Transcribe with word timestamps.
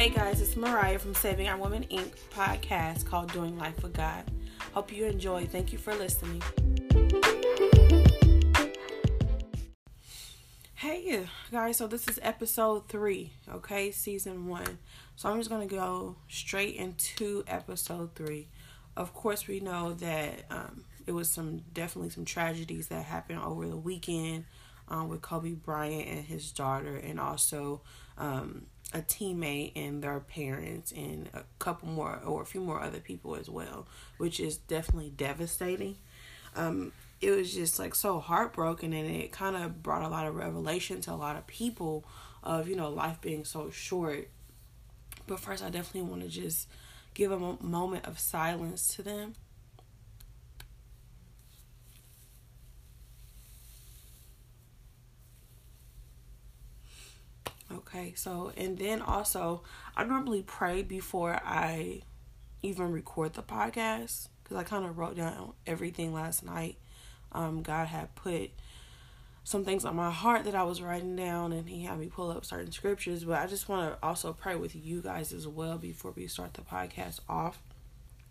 Hey 0.00 0.08
guys, 0.08 0.40
it's 0.40 0.56
Mariah 0.56 0.98
from 0.98 1.14
Saving 1.14 1.46
Our 1.46 1.58
Women 1.58 1.84
Inc. 1.90 2.12
podcast 2.34 3.04
called 3.04 3.30
Doing 3.34 3.58
Life 3.58 3.82
with 3.82 3.92
God. 3.92 4.24
Hope 4.72 4.90
you 4.90 5.04
enjoy. 5.04 5.44
Thank 5.44 5.74
you 5.74 5.78
for 5.78 5.94
listening. 5.94 6.42
Hey 10.76 11.26
guys, 11.52 11.76
so 11.76 11.86
this 11.86 12.08
is 12.08 12.18
episode 12.22 12.88
three, 12.88 13.34
okay, 13.52 13.90
season 13.90 14.46
one. 14.46 14.78
So 15.16 15.28
I'm 15.28 15.36
just 15.36 15.50
gonna 15.50 15.66
go 15.66 16.16
straight 16.30 16.76
into 16.76 17.44
episode 17.46 18.14
three. 18.14 18.48
Of 18.96 19.12
course, 19.12 19.46
we 19.46 19.60
know 19.60 19.92
that 19.92 20.46
um, 20.48 20.86
it 21.06 21.12
was 21.12 21.28
some 21.28 21.60
definitely 21.74 22.08
some 22.08 22.24
tragedies 22.24 22.86
that 22.86 23.04
happened 23.04 23.40
over 23.40 23.68
the 23.68 23.76
weekend 23.76 24.46
um, 24.88 25.10
with 25.10 25.20
Kobe 25.20 25.52
Bryant 25.52 26.08
and 26.08 26.24
his 26.24 26.52
daughter, 26.52 26.96
and 26.96 27.20
also 27.20 27.82
um, 28.16 28.64
a 28.92 29.00
teammate 29.00 29.72
and 29.76 30.02
their 30.02 30.20
parents, 30.20 30.92
and 30.92 31.28
a 31.32 31.44
couple 31.58 31.88
more 31.88 32.20
or 32.24 32.42
a 32.42 32.46
few 32.46 32.60
more 32.60 32.80
other 32.80 33.00
people 33.00 33.36
as 33.36 33.48
well, 33.48 33.86
which 34.18 34.40
is 34.40 34.56
definitely 34.56 35.12
devastating. 35.16 35.96
Um, 36.56 36.92
it 37.20 37.30
was 37.30 37.52
just 37.52 37.78
like 37.78 37.94
so 37.94 38.18
heartbroken 38.18 38.92
and 38.92 39.08
it 39.08 39.30
kind 39.30 39.56
of 39.56 39.82
brought 39.82 40.02
a 40.02 40.08
lot 40.08 40.26
of 40.26 40.34
revelation 40.34 41.00
to 41.02 41.12
a 41.12 41.14
lot 41.14 41.36
of 41.36 41.46
people 41.46 42.04
of 42.42 42.68
you 42.68 42.76
know 42.76 42.88
life 42.88 43.20
being 43.20 43.44
so 43.44 43.70
short 43.70 44.28
but 45.26 45.38
first 45.38 45.62
i 45.62 45.68
definitely 45.68 46.08
want 46.08 46.22
to 46.22 46.28
just 46.28 46.68
give 47.12 47.30
a 47.30 47.38
moment 47.38 48.06
of 48.06 48.18
silence 48.18 48.94
to 48.94 49.02
them 49.02 49.34
okay 57.72 58.12
so 58.16 58.52
and 58.56 58.78
then 58.78 59.00
also 59.00 59.62
i 59.96 60.04
normally 60.04 60.42
pray 60.42 60.82
before 60.82 61.40
i 61.44 62.00
even 62.62 62.90
record 62.90 63.34
the 63.34 63.42
podcast 63.42 64.28
because 64.42 64.56
i 64.56 64.62
kind 64.62 64.84
of 64.84 64.98
wrote 64.98 65.16
down 65.16 65.52
everything 65.66 66.12
last 66.12 66.44
night 66.44 66.76
um, 67.32 67.62
God 67.62 67.88
had 67.88 68.14
put 68.14 68.50
some 69.44 69.64
things 69.64 69.84
on 69.84 69.96
my 69.96 70.10
heart 70.10 70.44
that 70.44 70.54
I 70.54 70.62
was 70.64 70.82
writing 70.82 71.16
down, 71.16 71.52
and 71.52 71.68
He 71.68 71.84
had 71.84 71.98
me 71.98 72.08
pull 72.08 72.30
up 72.30 72.44
certain 72.44 72.72
scriptures. 72.72 73.24
But 73.24 73.40
I 73.40 73.46
just 73.46 73.68
want 73.68 73.92
to 73.92 74.06
also 74.06 74.32
pray 74.32 74.56
with 74.56 74.74
you 74.76 75.00
guys 75.00 75.32
as 75.32 75.46
well 75.46 75.78
before 75.78 76.12
we 76.12 76.26
start 76.26 76.54
the 76.54 76.62
podcast 76.62 77.20
off. 77.28 77.62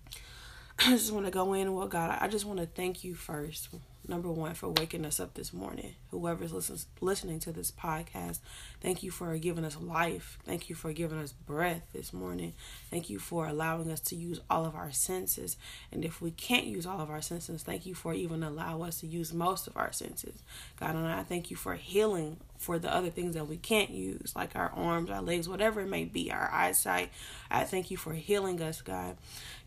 I 0.79 0.91
just 0.91 1.11
want 1.11 1.25
to 1.25 1.31
go 1.31 1.53
in. 1.53 1.73
Well, 1.73 1.87
God, 1.87 2.17
I 2.19 2.27
just 2.27 2.45
want 2.45 2.59
to 2.59 2.65
thank 2.65 3.03
you 3.03 3.15
first 3.15 3.69
number 4.09 4.31
one, 4.31 4.55
for 4.55 4.69
waking 4.69 5.05
us 5.05 5.19
up 5.19 5.35
this 5.35 5.53
morning. 5.53 5.95
Whoever's 6.11 6.51
listens, 6.51 6.87
listening 6.99 7.39
to 7.41 7.51
this 7.51 7.71
podcast, 7.71 8.39
thank 8.81 9.03
you 9.03 9.11
for 9.11 9.37
giving 9.37 9.63
us 9.63 9.77
life. 9.79 10.39
Thank 10.43 10.69
you 10.69 10.75
for 10.75 10.91
giving 10.91 11.19
us 11.19 11.31
breath 11.31 11.83
this 11.93 12.11
morning. 12.11 12.53
Thank 12.89 13.09
you 13.09 13.19
for 13.19 13.47
allowing 13.47 13.89
us 13.91 13.99
to 14.01 14.15
use 14.15 14.41
all 14.49 14.65
of 14.65 14.75
our 14.75 14.91
senses. 14.91 15.55
And 15.91 16.03
if 16.03 16.21
we 16.21 16.31
can't 16.31 16.65
use 16.65 16.85
all 16.85 16.99
of 16.99 17.09
our 17.09 17.21
senses, 17.21 17.63
thank 17.63 17.85
you 17.85 17.93
for 17.93 18.13
even 18.13 18.43
allow 18.43 18.81
us 18.81 18.99
to 19.01 19.07
use 19.07 19.31
most 19.31 19.67
of 19.67 19.77
our 19.77 19.93
senses. 19.93 20.41
God, 20.79 20.95
and 20.95 21.07
I 21.07 21.23
thank 21.23 21.51
you 21.51 21.55
for 21.55 21.75
healing 21.75 22.37
for 22.57 22.77
the 22.77 22.93
other 22.93 23.09
things 23.09 23.35
that 23.35 23.47
we 23.47 23.57
can't 23.57 23.89
use, 23.89 24.33
like 24.35 24.55
our 24.55 24.71
arms, 24.75 25.09
our 25.09 25.21
legs, 25.21 25.47
whatever 25.47 25.81
it 25.81 25.87
may 25.87 26.03
be, 26.03 26.31
our 26.31 26.49
eyesight. 26.51 27.09
I 27.49 27.63
thank 27.63 27.89
you 27.89 27.97
for 27.97 28.13
healing 28.13 28.61
us, 28.61 28.81
God. 28.81 29.17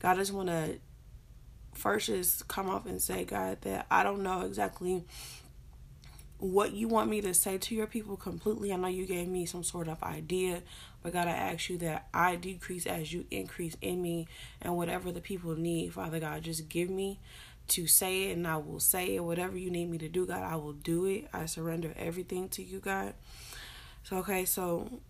God, 0.01 0.17
I 0.17 0.17
just 0.17 0.33
want 0.33 0.48
to 0.48 0.79
first 1.75 2.06
just 2.06 2.48
come 2.48 2.69
off 2.69 2.87
and 2.87 3.01
say, 3.01 3.25
God, 3.25 3.62
that 3.62 3.87
I 3.91 4.03
don't 4.03 4.23
know 4.23 4.42
exactly 4.42 5.05
what 6.39 6.73
you 6.73 6.89
want 6.89 7.09
me 7.09 7.20
to 7.20 7.33
say 7.33 7.56
to 7.56 7.75
your 7.75 7.87
people 7.87 8.17
completely. 8.17 8.73
I 8.73 8.77
know 8.77 8.89
you 8.89 9.06
gave 9.06 9.29
me 9.29 9.47
some 9.47 9.62
sort 9.62 9.87
of 9.87 10.03
idea, 10.03 10.62
but 11.03 11.12
God, 11.12 11.29
I 11.29 11.33
ask 11.33 11.70
you 11.70 11.79
that 11.79 12.09
I 12.12 12.34
decrease 12.34 12.84
as 12.84 13.12
you 13.12 13.27
increase 13.31 13.77
in 13.81 14.03
me 14.03 14.27
and 14.61 14.77
whatever 14.77 15.12
the 15.12 15.20
people 15.20 15.55
need, 15.55 15.95
Father 15.95 16.19
God, 16.19 16.42
just 16.42 16.69
give 16.69 16.91
me 16.91 17.20
to 17.69 17.86
say 17.86 18.25
it 18.25 18.36
and 18.36 18.46
I 18.46 18.57
will 18.57 18.80
say 18.80 19.14
it. 19.14 19.25
Whatever 19.25 19.57
you 19.57 19.70
need 19.70 19.89
me 19.89 19.98
to 19.98 20.08
do, 20.08 20.27
God, 20.27 20.42
I 20.42 20.57
will 20.57 20.73
do 20.73 21.07
it. 21.07 21.29
I 21.33 21.46
surrender 21.46 21.95
everything 21.96 22.48
to 22.51 22.63
you, 22.63 22.80
God. 22.80 23.14
So, 24.02 24.17
okay, 24.17 24.45
so 24.45 25.01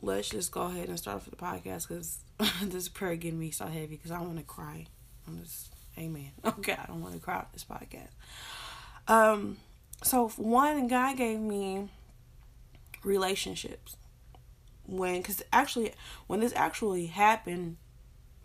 let's 0.00 0.28
just 0.28 0.52
go 0.52 0.62
ahead 0.62 0.88
and 0.88 0.98
start 0.98 1.22
for 1.22 1.30
the 1.30 1.36
podcast 1.36 1.88
because 1.88 2.18
this 2.62 2.88
prayer 2.88 3.16
getting 3.16 3.38
me 3.40 3.50
so 3.50 3.66
heavy 3.66 3.96
because 3.96 4.12
I 4.12 4.20
want 4.20 4.36
to 4.36 4.44
cry. 4.44 4.86
I'm 5.26 5.42
just 5.42 5.71
Amen. 5.98 6.30
Okay, 6.44 6.72
I 6.72 6.86
don't 6.86 7.02
want 7.02 7.14
to 7.14 7.20
cry 7.20 7.36
out 7.36 7.52
this 7.52 7.64
podcast. 7.64 8.08
Um, 9.08 9.58
so 10.02 10.28
one 10.36 10.88
guy 10.88 11.14
gave 11.14 11.38
me 11.38 11.88
relationships 13.04 13.96
when, 14.86 15.18
because 15.18 15.42
actually, 15.52 15.92
when 16.26 16.40
this 16.40 16.52
actually 16.56 17.06
happened, 17.06 17.76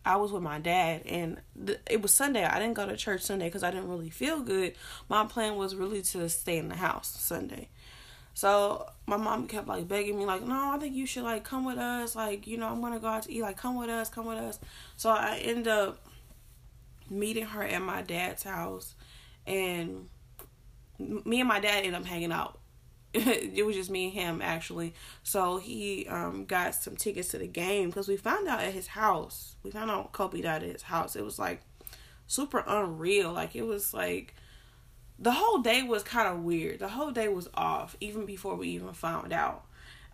I 0.06 0.16
was 0.16 0.32
with 0.32 0.42
my 0.42 0.60
dad, 0.60 1.02
and 1.06 1.42
th- 1.66 1.80
it 1.90 2.02
was 2.02 2.14
Sunday. 2.14 2.46
I 2.46 2.60
didn't 2.60 2.76
go 2.76 2.86
to 2.86 2.96
church 2.96 3.22
Sunday 3.22 3.46
because 3.48 3.64
I 3.64 3.72
didn't 3.72 3.90
really 3.90 4.10
feel 4.10 4.40
good. 4.40 4.74
My 5.10 5.26
plan 5.26 5.58
was 5.58 5.76
really 5.76 6.02
to 6.02 6.30
stay 6.30 6.58
in 6.58 6.70
the 6.70 6.76
house 6.76 7.10
Sunday. 7.20 7.68
So 8.34 8.88
my 9.06 9.18
mom 9.18 9.48
kept 9.48 9.68
like 9.68 9.88
begging 9.88 10.18
me, 10.18 10.26
like, 10.26 10.44
no, 10.44 10.72
I 10.72 10.78
think 10.78 10.96
you 10.96 11.06
should 11.06 11.24
like 11.24 11.44
come 11.44 11.66
with 11.66 11.78
us. 11.78 12.16
Like, 12.16 12.48
you 12.48 12.56
know, 12.58 12.68
I'm 12.68 12.80
gonna 12.80 13.00
go 13.00 13.08
out 13.08 13.24
to 13.24 13.34
eat. 13.34 13.42
Like, 13.42 13.58
come 13.58 13.76
with 13.76 13.90
us, 13.90 14.10
come 14.10 14.28
with 14.28 14.38
us. 14.38 14.60
So 14.96 15.10
I 15.10 15.40
end 15.40 15.68
up 15.68 16.07
meeting 17.10 17.46
her 17.46 17.64
at 17.64 17.82
my 17.82 18.02
dad's 18.02 18.44
house, 18.44 18.96
and 19.46 20.10
me 21.00 21.40
and 21.40 21.48
my 21.48 21.60
dad 21.60 21.78
ended 21.78 21.94
up 21.94 22.06
hanging 22.06 22.32
out. 22.32 22.60
it 23.14 23.66
was 23.66 23.76
just 23.76 23.90
me 23.90 24.06
and 24.06 24.14
him 24.14 24.42
actually. 24.42 24.94
So 25.24 25.58
he 25.58 26.08
um, 26.08 26.46
got 26.46 26.76
some 26.76 26.96
tickets 26.96 27.30
to 27.30 27.38
the 27.38 27.48
game 27.48 27.90
because 27.90 28.08
we 28.08 28.18
found 28.18 28.48
out 28.48 28.62
at 28.62 28.74
his 28.74 28.88
house. 28.88 29.56
We 29.64 29.72
found 29.72 29.90
out 29.90 30.12
Kobe 30.12 30.42
died 30.42 30.64
at 30.64 30.72
his 30.72 30.84
house. 30.84 31.16
It 31.16 31.24
was 31.24 31.40
like 31.40 31.62
super 32.28 32.64
unreal. 32.68 33.32
Like 33.32 33.56
it 33.56 33.66
was 33.66 33.94
like 33.94 34.36
the 35.18 35.32
whole 35.32 35.60
day 35.60 35.84
was 35.84 36.04
kind 36.04 36.28
of 36.28 36.44
weird. 36.44 36.80
The 36.80 36.90
whole 36.90 37.12
day 37.12 37.28
was 37.28 37.50
off 37.54 37.96
even 38.00 38.26
before 38.26 38.56
we 38.56 38.70
even 38.70 38.94
found 38.94 39.34
out. 39.34 39.66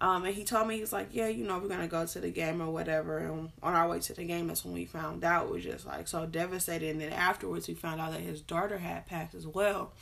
Um, 0.03 0.25
and 0.25 0.35
he 0.35 0.43
told 0.43 0.67
me, 0.67 0.79
he's 0.79 0.91
like, 0.91 1.07
yeah, 1.11 1.29
you 1.29 1.45
know, 1.45 1.57
we're 1.59 1.69
going 1.69 1.79
to 1.79 1.87
go 1.87 2.05
to 2.05 2.19
the 2.19 2.29
game 2.29 2.61
or 2.61 2.69
whatever. 2.69 3.19
And 3.19 3.51
on 3.63 3.73
our 3.73 3.87
way 3.87 4.01
to 4.01 4.13
the 4.13 4.25
game, 4.25 4.47
that's 4.47 4.65
when 4.65 4.73
we 4.73 4.83
found 4.83 5.23
out. 5.23 5.45
It 5.45 5.51
was 5.53 5.63
just 5.63 5.85
like 5.85 6.09
so 6.09 6.25
devastated. 6.25 6.89
And 6.89 6.99
then 6.99 7.13
afterwards, 7.13 7.69
we 7.69 7.73
found 7.73 8.01
out 8.01 8.11
that 8.11 8.19
his 8.19 8.41
daughter 8.41 8.79
had 8.79 9.07
passed 9.07 9.33
as 9.33 9.47
well. 9.47 9.93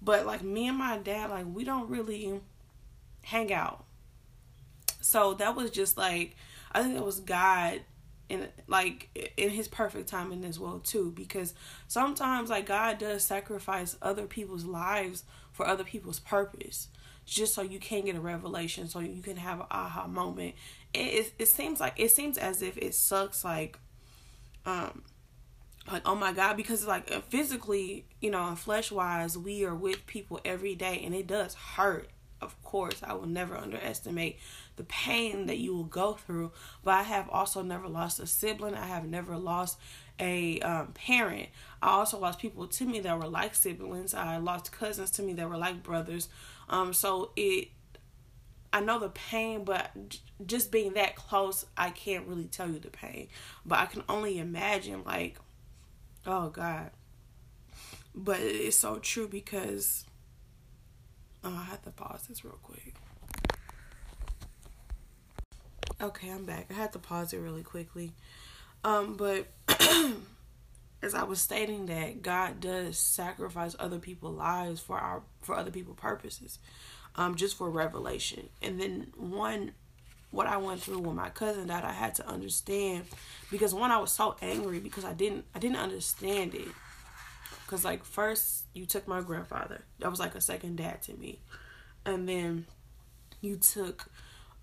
But 0.00 0.24
like 0.24 0.42
me 0.42 0.68
and 0.68 0.78
my 0.78 0.96
dad, 0.96 1.28
like, 1.28 1.44
we 1.52 1.64
don't 1.64 1.90
really 1.90 2.40
hang 3.24 3.52
out. 3.52 3.84
So 5.02 5.34
that 5.34 5.54
was 5.54 5.70
just 5.70 5.98
like, 5.98 6.34
I 6.72 6.82
think 6.82 6.96
it 6.96 7.04
was 7.04 7.20
God 7.20 7.82
in 8.30 8.48
like 8.66 9.32
in 9.36 9.50
his 9.50 9.68
perfect 9.68 10.08
timing 10.08 10.44
as 10.46 10.58
well 10.58 10.80
too 10.80 11.12
because 11.14 11.54
sometimes 11.86 12.50
like 12.50 12.66
God 12.66 12.98
does 12.98 13.22
sacrifice 13.22 13.96
other 14.02 14.26
people's 14.26 14.64
lives 14.64 15.22
for 15.52 15.64
other 15.64 15.84
people's 15.84 16.18
purpose 16.18 16.88
just 17.26 17.54
so 17.54 17.62
you 17.62 17.78
can 17.78 18.04
get 18.04 18.16
a 18.16 18.20
revelation, 18.20 18.88
so 18.88 19.00
you 19.00 19.20
can 19.20 19.36
have 19.36 19.60
an 19.60 19.66
aha 19.70 20.06
moment. 20.06 20.54
It, 20.94 20.98
it, 20.98 21.32
it 21.40 21.48
seems 21.48 21.80
like 21.80 21.94
it 21.96 22.10
seems 22.10 22.38
as 22.38 22.62
if 22.62 22.78
it 22.78 22.94
sucks 22.94 23.44
like 23.44 23.78
um 24.64 25.02
like 25.90 26.02
oh 26.06 26.14
my 26.14 26.32
god 26.32 26.56
because 26.56 26.86
like 26.86 27.12
uh, 27.12 27.20
physically 27.28 28.06
you 28.20 28.30
know 28.30 28.54
flesh 28.56 28.90
wise 28.90 29.38
we 29.38 29.64
are 29.64 29.74
with 29.74 30.04
people 30.06 30.40
every 30.44 30.74
day 30.74 31.00
and 31.04 31.14
it 31.14 31.26
does 31.26 31.54
hurt 31.54 32.08
of 32.40 32.62
course. 32.62 33.02
I 33.02 33.14
will 33.14 33.26
never 33.26 33.56
underestimate 33.56 34.38
the 34.76 34.84
pain 34.84 35.46
that 35.46 35.56
you 35.56 35.74
will 35.74 35.84
go 35.84 36.12
through 36.12 36.52
but 36.84 36.92
i 36.92 37.02
have 37.02 37.28
also 37.30 37.62
never 37.62 37.88
lost 37.88 38.20
a 38.20 38.26
sibling. 38.26 38.74
I 38.74 38.86
have 38.86 39.06
never 39.06 39.36
lost 39.36 39.78
a 40.18 40.60
um, 40.60 40.92
parent. 40.92 41.48
I 41.82 41.88
also 41.90 42.18
lost 42.18 42.38
people 42.38 42.66
to 42.66 42.84
me 42.84 43.00
that 43.00 43.18
were 43.18 43.28
like 43.28 43.54
siblings. 43.54 44.14
I 44.14 44.38
lost 44.38 44.72
cousins 44.72 45.10
to 45.12 45.22
me 45.22 45.32
that 45.34 45.48
were 45.48 45.58
like 45.58 45.82
brothers 45.82 46.28
um, 46.68 46.92
so 46.92 47.30
it, 47.36 47.68
I 48.72 48.80
know 48.80 48.98
the 48.98 49.08
pain, 49.08 49.64
but 49.64 49.90
just 50.44 50.70
being 50.70 50.94
that 50.94 51.16
close, 51.16 51.66
I 51.76 51.90
can't 51.90 52.26
really 52.26 52.44
tell 52.44 52.68
you 52.68 52.78
the 52.78 52.90
pain. 52.90 53.28
But 53.64 53.78
I 53.78 53.86
can 53.86 54.02
only 54.08 54.38
imagine, 54.38 55.02
like, 55.04 55.38
oh 56.26 56.48
God. 56.48 56.90
But 58.14 58.40
it's 58.40 58.76
so 58.76 58.96
true 58.96 59.28
because 59.28 60.04
oh, 61.44 61.54
I 61.54 61.64
have 61.64 61.82
to 61.82 61.90
pause 61.90 62.26
this 62.28 62.44
real 62.44 62.58
quick. 62.62 62.94
Okay, 66.00 66.30
I'm 66.30 66.44
back. 66.44 66.66
I 66.70 66.74
had 66.74 66.92
to 66.92 66.98
pause 66.98 67.32
it 67.32 67.38
really 67.38 67.62
quickly. 67.62 68.12
Um, 68.84 69.16
but 69.16 69.46
as 71.06 71.14
I 71.14 71.22
was 71.22 71.40
stating 71.40 71.86
that 71.86 72.20
God 72.20 72.60
does 72.60 72.98
sacrifice 72.98 73.76
other 73.78 73.98
people's 73.98 74.36
lives 74.36 74.80
for 74.80 74.98
our 74.98 75.22
for 75.40 75.54
other 75.54 75.70
people 75.70 75.94
purposes, 75.94 76.58
um, 77.14 77.36
just 77.36 77.56
for 77.56 77.70
revelation. 77.70 78.48
And 78.60 78.80
then 78.80 79.12
one, 79.16 79.72
what 80.32 80.48
I 80.48 80.56
went 80.56 80.82
through 80.82 80.98
when 80.98 81.14
my 81.14 81.30
cousin 81.30 81.68
died, 81.68 81.84
I 81.84 81.92
had 81.92 82.16
to 82.16 82.26
understand 82.26 83.04
because 83.50 83.72
one, 83.72 83.92
I 83.92 83.98
was 83.98 84.12
so 84.12 84.36
angry 84.42 84.80
because 84.80 85.04
I 85.04 85.14
didn't 85.14 85.44
I 85.54 85.60
didn't 85.60 85.78
understand 85.78 86.54
it. 86.54 86.68
Cause 87.68 87.84
like 87.84 88.04
first 88.04 88.64
you 88.74 88.84
took 88.84 89.08
my 89.08 89.20
grandfather, 89.20 89.82
that 90.00 90.10
was 90.10 90.20
like 90.20 90.34
a 90.34 90.40
second 90.40 90.76
dad 90.76 91.02
to 91.02 91.14
me, 91.14 91.38
and 92.04 92.28
then 92.28 92.66
you 93.40 93.56
took 93.56 94.06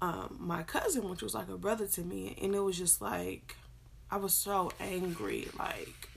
um, 0.01 0.37
my 0.39 0.63
cousin, 0.63 1.09
which 1.09 1.21
was 1.21 1.33
like 1.33 1.47
a 1.47 1.57
brother 1.57 1.87
to 1.87 2.01
me, 2.01 2.37
and 2.41 2.53
it 2.53 2.59
was 2.59 2.77
just 2.77 3.01
like 3.01 3.55
I 4.11 4.17
was 4.17 4.33
so 4.33 4.71
angry. 4.79 5.47
Like 5.57 6.09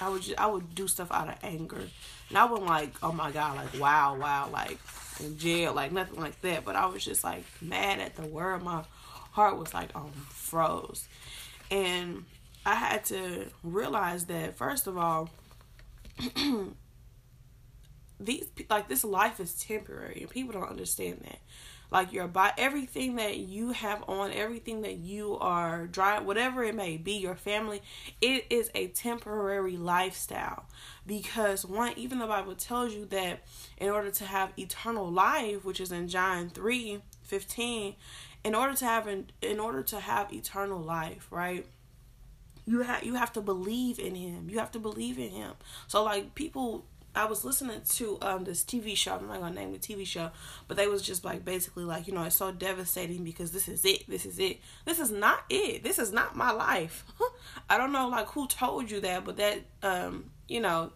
I 0.00 0.08
would 0.08 0.22
just 0.22 0.38
I 0.38 0.46
would 0.46 0.74
do 0.74 0.88
stuff 0.88 1.10
out 1.10 1.28
of 1.28 1.36
anger, 1.42 1.82
and 2.28 2.38
I 2.38 2.44
wasn't 2.44 2.68
like, 2.68 2.94
oh 3.02 3.12
my 3.12 3.30
god, 3.30 3.56
like 3.56 3.80
wow, 3.80 4.16
wow, 4.16 4.48
like 4.52 4.78
in 5.20 5.38
jail, 5.38 5.72
like 5.72 5.92
nothing 5.92 6.20
like 6.20 6.40
that. 6.42 6.64
But 6.64 6.76
I 6.76 6.86
was 6.86 7.04
just 7.04 7.24
like 7.24 7.44
mad 7.60 7.98
at 8.00 8.16
the 8.16 8.26
world. 8.26 8.62
My 8.62 8.84
heart 9.32 9.58
was 9.58 9.74
like 9.74 9.94
um 9.94 10.12
froze, 10.30 11.08
and 11.70 12.24
I 12.64 12.74
had 12.74 13.04
to 13.06 13.46
realize 13.62 14.26
that 14.26 14.56
first 14.56 14.86
of 14.86 14.96
all. 14.96 15.30
these 18.20 18.46
like 18.68 18.88
this 18.88 19.04
life 19.04 19.38
is 19.38 19.54
temporary 19.54 20.22
and 20.22 20.30
people 20.30 20.52
don't 20.52 20.68
understand 20.68 21.20
that 21.24 21.38
like 21.90 22.12
your 22.12 22.28
body 22.28 22.54
everything 22.58 23.16
that 23.16 23.38
you 23.38 23.70
have 23.70 24.04
on 24.08 24.32
everything 24.32 24.82
that 24.82 24.96
you 24.96 25.38
are 25.38 25.86
driving 25.86 26.26
whatever 26.26 26.62
it 26.62 26.74
may 26.74 26.96
be 26.96 27.12
your 27.12 27.34
family 27.34 27.82
it 28.20 28.44
is 28.50 28.70
a 28.74 28.88
temporary 28.88 29.76
lifestyle. 29.76 30.64
Because 31.06 31.64
one 31.64 31.92
even 31.96 32.18
the 32.18 32.26
bible 32.26 32.54
tells 32.54 32.94
you 32.94 33.06
that 33.06 33.40
in 33.78 33.88
order 33.88 34.10
to 34.10 34.24
have 34.24 34.52
eternal 34.58 35.10
life 35.10 35.64
which 35.64 35.80
is 35.80 35.92
in 35.92 36.08
john 36.08 36.50
3 36.50 37.00
15 37.22 37.94
in 38.44 38.54
order 38.54 38.74
to 38.74 38.84
have 38.84 39.06
an, 39.06 39.30
in 39.42 39.60
order 39.60 39.82
to 39.82 40.00
have 40.00 40.32
eternal 40.32 40.80
life 40.80 41.26
right? 41.30 41.66
You 42.66 42.82
have 42.82 43.02
you 43.02 43.14
have 43.14 43.32
to 43.32 43.40
believe 43.40 43.98
in 43.98 44.14
him. 44.14 44.50
You 44.50 44.58
have 44.58 44.70
to 44.72 44.78
believe 44.78 45.18
in 45.18 45.30
him. 45.30 45.54
So 45.86 46.04
like 46.04 46.34
people 46.34 46.84
I 47.14 47.24
was 47.24 47.44
listening 47.44 47.80
to 47.96 48.18
um 48.22 48.44
this 48.44 48.62
TV 48.64 48.96
show. 48.96 49.14
I'm 49.16 49.26
not 49.26 49.40
gonna 49.40 49.54
name 49.54 49.72
the 49.72 49.78
TV 49.78 50.06
show, 50.06 50.30
but 50.66 50.76
they 50.76 50.86
was 50.86 51.02
just 51.02 51.24
like 51.24 51.44
basically 51.44 51.84
like 51.84 52.06
you 52.06 52.14
know 52.14 52.22
it's 52.22 52.36
so 52.36 52.52
devastating 52.52 53.24
because 53.24 53.52
this 53.52 53.68
is 53.68 53.84
it. 53.84 54.08
This 54.08 54.26
is 54.26 54.38
it. 54.38 54.60
This 54.84 54.98
is 54.98 55.10
not 55.10 55.40
it. 55.50 55.82
This 55.82 55.98
is 55.98 56.12
not 56.12 56.36
my 56.36 56.50
life. 56.50 57.04
I 57.70 57.78
don't 57.78 57.92
know 57.92 58.08
like 58.08 58.28
who 58.28 58.46
told 58.46 58.90
you 58.90 59.00
that, 59.00 59.24
but 59.24 59.36
that 59.38 59.60
um 59.82 60.30
you 60.46 60.60
know 60.60 60.92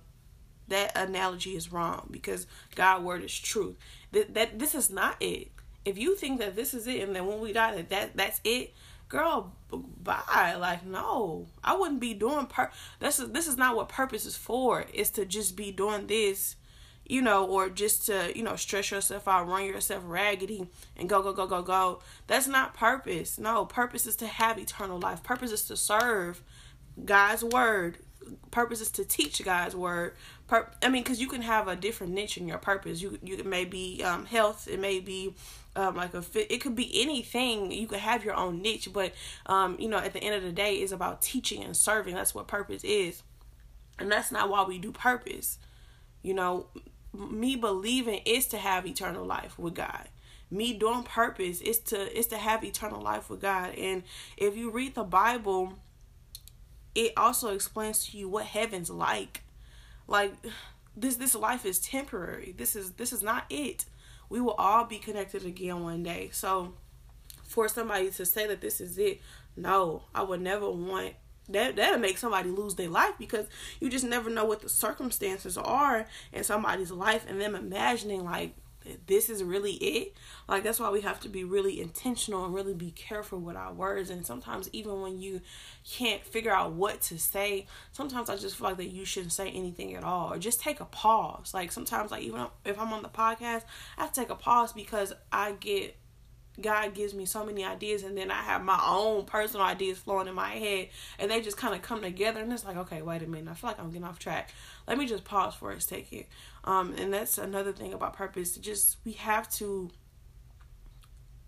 that 0.69 0.97
analogy 0.97 1.56
is 1.56 1.73
wrong 1.73 2.09
because 2.11 2.47
God 2.75 3.03
word 3.03 3.25
is 3.25 3.37
truth. 3.38 3.76
That 4.12 4.35
that 4.35 4.58
this 4.58 4.75
is 4.75 4.91
not 4.91 5.17
it. 5.20 5.49
If 5.85 5.99
you 5.99 6.15
think 6.15 6.38
that 6.38 6.55
this 6.55 6.75
is 6.75 6.87
it 6.87 7.03
and 7.03 7.17
then 7.17 7.26
when 7.26 7.41
we 7.41 7.53
die 7.53 7.75
that, 7.75 7.91
that 7.91 8.17
that's 8.17 8.41
it, 8.44 8.73
girl, 9.12 9.53
bye. 9.70 10.55
Like, 10.59 10.85
no, 10.87 11.47
I 11.62 11.76
wouldn't 11.76 12.00
be 12.00 12.14
doing 12.14 12.47
per. 12.47 12.70
This 12.99 13.20
is 13.20 13.31
this 13.31 13.47
is 13.47 13.56
not 13.56 13.76
what 13.76 13.88
purpose 13.88 14.25
is 14.25 14.37
for. 14.37 14.87
It's 14.93 15.11
to 15.11 15.26
just 15.26 15.55
be 15.55 15.70
doing 15.70 16.06
this, 16.06 16.56
you 17.06 17.20
know, 17.20 17.44
or 17.44 17.69
just 17.69 18.06
to 18.06 18.32
you 18.35 18.43
know 18.43 18.56
stress 18.56 18.91
yourself 18.91 19.29
out, 19.29 19.47
run 19.47 19.67
yourself 19.67 20.03
raggedy, 20.06 20.67
and 20.97 21.09
go 21.09 21.23
go 21.23 21.32
go 21.32 21.47
go 21.47 21.62
go. 21.62 22.00
That's 22.26 22.49
not 22.49 22.75
purpose. 22.75 23.38
No, 23.38 23.67
purpose 23.67 24.06
is 24.06 24.17
to 24.17 24.26
have 24.26 24.59
eternal 24.59 24.99
life. 24.99 25.23
Purpose 25.23 25.53
is 25.53 25.65
to 25.67 25.76
serve 25.76 26.43
God's 27.05 27.44
word. 27.44 27.99
Purpose 28.50 28.81
is 28.81 28.91
to 28.93 29.05
teach 29.05 29.44
God's 29.44 29.76
word. 29.76 30.15
Pur- 30.47 30.70
I 30.81 30.88
mean, 30.88 31.03
because 31.03 31.20
you 31.20 31.29
can 31.29 31.43
have 31.43 31.69
a 31.69 31.76
different 31.76 32.15
niche 32.15 32.38
in 32.38 32.49
your 32.49 32.58
purpose. 32.58 33.03
You 33.03 33.19
you 33.23 33.44
may 33.44 33.67
be 33.67 34.03
um, 34.03 34.25
health. 34.25 34.69
It 34.69 34.81
may 34.81 35.00
be 35.00 35.35
um, 35.75 35.97
like 35.97 36.15
a 36.15 36.23
fit. 36.23 36.51
It 36.51 36.59
could 36.59 36.77
be 36.77 37.01
anything. 37.01 37.73
You 37.73 37.87
could 37.87 38.01
have 38.01 38.25
your 38.25 38.35
own 38.35 38.61
niche, 38.61 38.89
but 38.93 39.13
um, 39.47 39.77
you 39.79 39.89
know, 39.89 39.99
at 39.99 40.13
the 40.13 40.23
end 40.23 40.35
of 40.35 40.43
the 40.43 40.53
day, 40.53 40.77
it's 40.77 40.93
about 40.93 41.23
teaching 41.23 41.63
and 41.63 41.77
serving. 41.77 42.15
That's 42.15 42.35
what 42.35 42.47
purpose 42.47 42.85
is, 42.85 43.23
and 43.99 44.11
that's 44.11 44.31
not 44.31 44.49
why 44.49 44.65
we 44.65 44.79
do 44.79 44.93
purpose. 44.93 45.59
You 46.23 46.35
know, 46.35 46.67
me 47.13 47.57
believing 47.57 48.21
is 48.25 48.47
to 48.49 48.59
have 48.59 48.87
eternal 48.87 49.25
life 49.25 49.59
with 49.59 49.75
God. 49.75 50.09
Me 50.51 50.75
doing 50.75 51.03
purpose 51.03 51.61
is 51.63 51.79
to 51.79 52.19
is 52.19 52.27
to 52.29 52.37
have 52.37 52.63
eternal 52.63 53.01
life 53.01 53.31
with 53.31 53.41
God. 53.41 53.75
And 53.75 54.03
if 54.37 54.57
you 54.57 54.71
read 54.71 54.95
the 54.95 55.05
Bible, 55.05 55.75
it 56.95 57.13
also 57.17 57.55
explains 57.55 58.07
to 58.07 58.19
you 58.19 58.29
what 58.29 58.45
heaven's 58.45 58.91
like. 58.91 59.43
Like 60.07 60.35
this 60.97 61.17
this 61.17 61.35
life 61.35 61.65
is 61.65 61.79
temporary. 61.79 62.55
This 62.57 62.77
is 62.77 62.93
this 62.93 63.13
is 63.15 63.23
not 63.23 63.47
it 63.49 63.87
we 64.32 64.40
will 64.40 64.52
all 64.52 64.87
be 64.87 64.96
connected 64.96 65.44
again 65.44 65.82
one 65.82 66.02
day. 66.02 66.31
So 66.32 66.73
for 67.44 67.69
somebody 67.69 68.11
to 68.12 68.25
say 68.25 68.46
that 68.46 68.62
this 68.62 68.81
is 68.81 68.96
it, 68.96 69.20
no, 69.56 70.05
I 70.14 70.23
would 70.23 70.40
never 70.40 70.70
want 70.70 71.12
that 71.50 71.76
that'll 71.76 71.99
make 71.99 72.17
somebody 72.17 72.49
lose 72.49 72.76
their 72.76 72.88
life 72.88 73.12
because 73.19 73.46
you 73.79 73.90
just 73.90 74.06
never 74.06 74.31
know 74.31 74.46
what 74.46 74.62
the 74.62 74.70
circumstances 74.70 75.58
are 75.58 76.06
in 76.32 76.44
somebody's 76.44 76.90
life 76.90 77.26
and 77.29 77.38
them 77.38 77.55
imagining 77.55 78.25
like 78.25 78.55
this 79.06 79.31
is 79.31 79.43
really 79.43 79.73
it. 79.73 80.14
Like 80.49 80.62
that's 80.64 80.81
why 80.81 80.90
we 80.90 81.00
have 81.02 81.20
to 81.20 81.29
be 81.29 81.44
really 81.44 81.81
intentional 81.81 82.44
and 82.44 82.55
really 82.55 82.75
be 82.75 82.90
careful 82.90 83.38
with 83.38 83.56
our 83.56 83.73
words. 83.73 84.11
And 84.11 84.26
sometimes 84.26 84.69
even 84.73 85.00
when 85.00 85.20
you 85.20 85.40
can't 85.88 86.25
figure 86.25 86.52
out 86.52 86.73
what 86.73 87.00
to 87.00 87.19
say 87.19 87.67
sometimes 87.90 88.31
i 88.31 88.37
just 88.37 88.56
feel 88.56 88.69
like 88.69 88.76
that 88.76 88.90
you 88.90 89.05
shouldn't 89.05 89.32
say 89.32 89.49
anything 89.50 89.94
at 89.94 90.05
all. 90.05 90.32
Or 90.32 90.38
just 90.38 90.61
take 90.61 90.81
a 90.81 90.84
pause. 90.84 91.52
Like 91.55 91.73
sometimes 91.73 92.11
like 92.11 92.23
even 92.23 92.46
if 92.64 92.79
i'm 92.79 92.93
on 92.93 93.02
the 93.02 93.08
podcast 93.08 93.64
i 93.99 94.06
take 94.08 94.31
a 94.31 94.34
pause 94.34 94.73
because 94.73 95.12
i 95.32 95.52
get 95.52 95.96
God 96.61 96.95
gives 96.95 97.15
me 97.15 97.25
so 97.25 97.47
many 97.47 97.65
ideas, 97.65 98.03
and 98.03 98.17
then 98.17 98.31
I 98.31 98.43
have 98.43 98.63
my 98.63 98.81
own 98.87 99.25
personal 99.25 99.65
ideas 99.65 99.99
flowing 99.99 100.29
in 100.29 100.35
my 100.35 100.51
head, 100.51 100.89
and 101.19 101.31
they 101.31 101.41
just 101.41 101.57
kind 101.57 101.75
of 101.75 101.81
come 101.81 102.03
together. 102.03 102.41
And 102.41 102.53
it's 102.53 102.65
like, 102.65 102.77
okay, 102.77 103.01
wait 103.01 103.23
a 103.23 103.27
minute, 103.27 103.51
I 103.51 103.55
feel 103.55 103.71
like 103.71 103.81
I'm 103.81 103.89
getting 103.89 104.05
off 104.05 104.19
track. 104.19 104.51
Let 104.87 104.99
me 104.99 105.07
just 105.07 105.25
pause 105.25 105.55
for 105.55 105.71
a 105.71 105.81
second. 105.81 106.25
Um, 106.65 106.95
and 106.99 107.13
that's 107.13 107.39
another 107.39 107.73
thing 107.73 107.95
about 107.95 108.13
purpose. 108.13 108.57
Just 108.57 108.99
we 109.05 109.13
have 109.13 109.51
to 109.53 109.91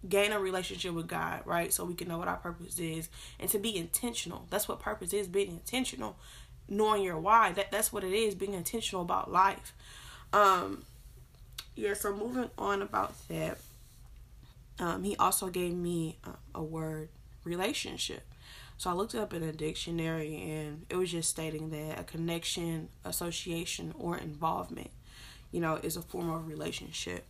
gain 0.08 0.32
a 0.32 0.40
relationship 0.40 0.94
with 0.94 1.06
God, 1.06 1.42
right? 1.44 1.72
So 1.72 1.84
we 1.84 1.94
can 1.94 2.08
know 2.08 2.18
what 2.18 2.28
our 2.28 2.36
purpose 2.36 2.78
is, 2.78 3.10
and 3.38 3.50
to 3.50 3.58
be 3.58 3.76
intentional. 3.76 4.46
That's 4.48 4.68
what 4.68 4.80
purpose 4.80 5.12
is: 5.12 5.28
being 5.28 5.50
intentional, 5.50 6.16
knowing 6.66 7.02
your 7.02 7.18
why. 7.18 7.52
That 7.52 7.70
that's 7.70 7.92
what 7.92 8.04
it 8.04 8.14
is: 8.14 8.34
being 8.34 8.54
intentional 8.54 9.02
about 9.02 9.30
life. 9.30 9.74
Um, 10.32 10.84
yeah. 11.76 11.92
So 11.92 12.16
moving 12.16 12.48
on 12.56 12.80
about 12.80 13.14
that 13.28 13.58
um, 14.78 15.04
he 15.04 15.16
also 15.16 15.48
gave 15.48 15.74
me 15.74 16.18
uh, 16.24 16.32
a 16.54 16.62
word 16.62 17.08
relationship. 17.44 18.22
So 18.76 18.90
I 18.90 18.92
looked 18.92 19.14
it 19.14 19.18
up 19.18 19.32
in 19.32 19.42
a 19.42 19.52
dictionary 19.52 20.34
and 20.36 20.84
it 20.88 20.96
was 20.96 21.12
just 21.12 21.30
stating 21.30 21.70
that 21.70 22.00
a 22.00 22.04
connection, 22.04 22.88
association, 23.04 23.94
or 23.98 24.18
involvement, 24.18 24.90
you 25.52 25.60
know, 25.60 25.76
is 25.76 25.96
a 25.96 26.02
form 26.02 26.30
of 26.30 26.48
relationship. 26.48 27.26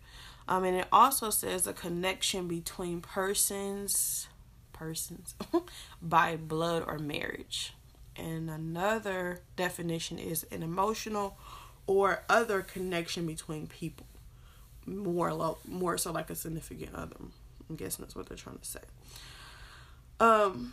Um, 0.48 0.64
and 0.64 0.76
it 0.76 0.88
also 0.90 1.30
says 1.30 1.66
a 1.66 1.72
connection 1.72 2.48
between 2.48 3.00
persons, 3.00 4.28
persons, 4.72 5.34
by 6.02 6.36
blood 6.36 6.84
or 6.86 6.98
marriage. 6.98 7.74
And 8.16 8.48
another 8.48 9.40
definition 9.56 10.18
is 10.18 10.46
an 10.50 10.62
emotional 10.62 11.36
or 11.86 12.22
other 12.28 12.62
connection 12.62 13.26
between 13.26 13.66
people 13.66 14.06
more 14.86 15.32
lo- 15.32 15.58
more 15.66 15.98
so 15.98 16.12
like 16.12 16.30
a 16.30 16.34
significant 16.34 16.94
other. 16.94 17.16
I'm 17.68 17.76
guessing 17.76 18.04
that's 18.04 18.14
what 18.14 18.28
they're 18.28 18.36
trying 18.36 18.58
to 18.58 18.64
say. 18.64 18.80
Um 20.20 20.72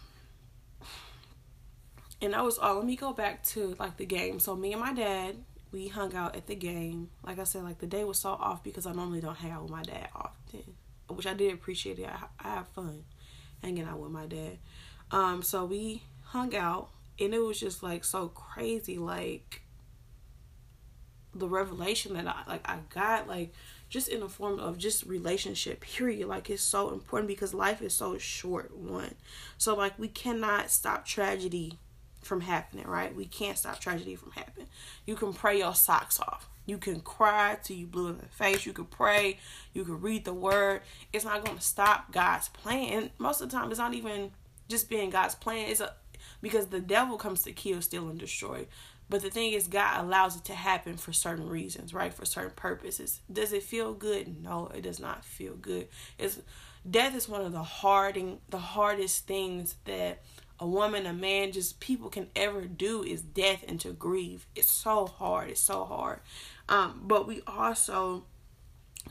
and 2.21 2.35
I 2.35 2.41
was 2.43 2.57
all. 2.59 2.75
let 2.75 2.85
me 2.85 2.95
go 2.95 3.13
back 3.13 3.43
to 3.45 3.75
like 3.79 3.97
the 3.97 4.05
game. 4.05 4.39
So 4.39 4.55
me 4.55 4.73
and 4.73 4.81
my 4.81 4.93
dad, 4.93 5.37
we 5.71 5.87
hung 5.87 6.13
out 6.15 6.35
at 6.35 6.47
the 6.47 6.55
game. 6.55 7.09
Like 7.25 7.39
I 7.39 7.45
said, 7.45 7.63
like 7.63 7.79
the 7.79 7.87
day 7.87 8.03
was 8.03 8.19
so 8.19 8.29
off 8.29 8.63
because 8.63 8.85
I 8.85 8.93
normally 8.93 9.21
don't 9.21 9.37
hang 9.37 9.51
out 9.51 9.63
with 9.63 9.71
my 9.71 9.83
dad 9.83 10.09
often. 10.15 10.75
Which 11.07 11.25
I 11.27 11.33
did 11.33 11.53
appreciate 11.53 11.99
it. 11.99 12.07
I, 12.07 12.25
I 12.39 12.55
have 12.55 12.67
fun 12.69 13.03
hanging 13.63 13.85
out 13.85 13.99
with 13.99 14.11
my 14.11 14.27
dad. 14.27 14.59
Um 15.09 15.41
so 15.41 15.65
we 15.65 16.03
hung 16.25 16.55
out 16.55 16.89
and 17.19 17.33
it 17.33 17.39
was 17.39 17.59
just 17.59 17.83
like 17.83 18.03
so 18.03 18.29
crazy 18.29 18.97
like 18.97 19.61
the 21.33 21.47
revelation 21.47 22.13
that 22.13 22.27
I 22.27 22.49
like 22.49 22.69
I 22.69 22.79
got 22.93 23.27
like 23.27 23.53
just 23.91 24.07
in 24.07 24.21
the 24.21 24.29
form 24.29 24.57
of 24.57 24.77
just 24.77 25.05
relationship 25.05 25.81
period. 25.81 26.27
Like 26.27 26.49
it's 26.49 26.63
so 26.63 26.91
important 26.91 27.27
because 27.27 27.53
life 27.53 27.81
is 27.81 27.93
so 27.93 28.17
short 28.17 28.75
one. 28.75 29.13
So 29.57 29.75
like 29.75 29.99
we 29.99 30.07
cannot 30.07 30.71
stop 30.71 31.05
tragedy 31.05 31.77
from 32.21 32.41
happening 32.41 32.87
right? 32.87 33.13
We 33.13 33.25
can't 33.25 33.57
stop 33.57 33.79
tragedy 33.79 34.15
from 34.15 34.31
happening. 34.31 34.67
You 35.05 35.15
can 35.15 35.33
pray 35.33 35.59
your 35.59 35.75
socks 35.75 36.19
off. 36.19 36.47
You 36.65 36.77
can 36.77 37.01
cry 37.01 37.57
till 37.61 37.75
you 37.75 37.85
blue 37.85 38.07
in 38.07 38.17
the 38.17 38.25
face. 38.27 38.65
You 38.65 38.71
can 38.71 38.85
pray. 38.85 39.39
You 39.73 39.83
can 39.83 39.99
read 39.99 40.23
the 40.23 40.33
word. 40.33 40.81
It's 41.11 41.25
not 41.25 41.43
going 41.43 41.57
to 41.57 41.63
stop 41.63 42.13
god's 42.13 42.47
plan. 42.47 42.93
And 42.93 43.09
most 43.17 43.41
of 43.41 43.49
the 43.49 43.57
time 43.57 43.69
it's 43.71 43.79
not 43.79 43.93
even 43.93 44.31
just 44.69 44.89
being 44.89 45.09
god's 45.09 45.35
plan. 45.35 45.69
It's 45.69 45.81
a 45.81 45.93
because 46.41 46.67
the 46.67 46.79
devil 46.79 47.17
comes 47.17 47.41
to 47.43 47.51
kill 47.51 47.81
steal 47.81 48.07
and 48.07 48.19
destroy 48.19 48.67
but 49.11 49.21
the 49.21 49.29
thing 49.29 49.51
is, 49.51 49.67
God 49.67 50.05
allows 50.05 50.37
it 50.37 50.45
to 50.45 50.53
happen 50.53 50.95
for 50.95 51.11
certain 51.11 51.49
reasons, 51.49 51.93
right? 51.93 52.13
For 52.13 52.23
certain 52.23 52.53
purposes. 52.55 53.19
Does 53.31 53.51
it 53.51 53.61
feel 53.61 53.93
good? 53.93 54.41
No, 54.41 54.71
it 54.73 54.83
does 54.83 55.01
not 55.01 55.25
feel 55.25 55.53
good. 55.55 55.89
It's 56.17 56.39
death 56.89 57.13
is 57.13 57.27
one 57.27 57.41
of 57.41 57.51
the 57.51 57.61
harding 57.61 58.39
the 58.49 58.57
hardest 58.57 59.27
things 59.27 59.75
that 59.83 60.23
a 60.61 60.65
woman, 60.65 61.05
a 61.05 61.11
man, 61.11 61.51
just 61.51 61.81
people 61.81 62.09
can 62.09 62.29
ever 62.37 62.61
do 62.61 63.03
is 63.03 63.21
death 63.21 63.65
and 63.67 63.81
to 63.81 63.91
grieve. 63.91 64.47
It's 64.55 64.71
so 64.71 65.07
hard. 65.07 65.49
It's 65.49 65.59
so 65.59 65.83
hard. 65.83 66.21
Um, 66.69 67.01
but 67.03 67.27
we 67.27 67.41
also 67.45 68.23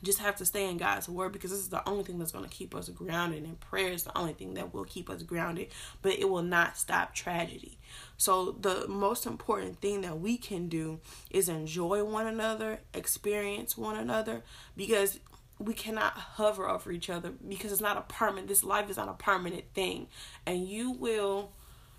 just 0.02 0.20
have 0.20 0.36
to 0.36 0.46
stay 0.46 0.70
in 0.70 0.78
God's 0.78 1.10
word 1.10 1.32
because 1.32 1.50
this 1.50 1.60
is 1.60 1.68
the 1.68 1.86
only 1.86 2.04
thing 2.04 2.18
that's 2.18 2.32
going 2.32 2.48
to 2.48 2.50
keep 2.50 2.74
us 2.74 2.88
grounded 2.88 3.44
and 3.44 3.60
prayer 3.60 3.92
is 3.92 4.04
the 4.04 4.16
only 4.16 4.32
thing 4.32 4.54
that 4.54 4.72
will 4.72 4.84
keep 4.84 5.10
us 5.10 5.22
grounded 5.22 5.68
but 6.00 6.12
it 6.12 6.30
will 6.30 6.42
not 6.42 6.78
stop 6.78 7.14
tragedy 7.14 7.76
so 8.16 8.52
the 8.60 8.86
most 8.88 9.26
important 9.26 9.80
thing 9.80 10.00
that 10.02 10.20
we 10.20 10.36
can 10.36 10.68
do 10.68 11.00
is 11.30 11.48
enjoy 11.48 12.04
one 12.04 12.26
another 12.26 12.80
experience 12.94 13.76
one 13.76 13.96
another 13.96 14.42
because 14.76 15.18
we 15.60 15.74
cannot 15.74 16.14
hover 16.14 16.68
over 16.68 16.90
each 16.90 17.10
other 17.10 17.32
because 17.46 17.70
it's 17.70 17.82
not 17.82 17.98
a 17.98 18.00
permanent 18.02 18.48
this 18.48 18.64
life 18.64 18.88
is 18.88 18.96
not 18.96 19.08
a 19.08 19.12
permanent 19.12 19.64
thing. 19.74 20.08
And 20.46 20.66
you 20.66 20.90
will 20.90 21.52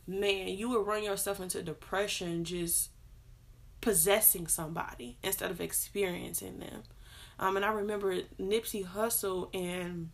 man 0.08 0.48
you 0.50 0.68
will 0.70 0.84
run 0.84 1.04
yourself 1.04 1.40
into 1.40 1.62
depression 1.62 2.44
just 2.44 2.90
possessing 3.80 4.48
somebody 4.48 5.18
instead 5.24 5.52
of 5.52 5.62
experiencing 5.62 6.60
them. 6.60 6.84
Um, 7.40 7.56
and 7.56 7.64
I 7.64 7.72
remember 7.72 8.22
Nipsey 8.40 8.86
Hussle 8.86 9.50
and 9.56 10.10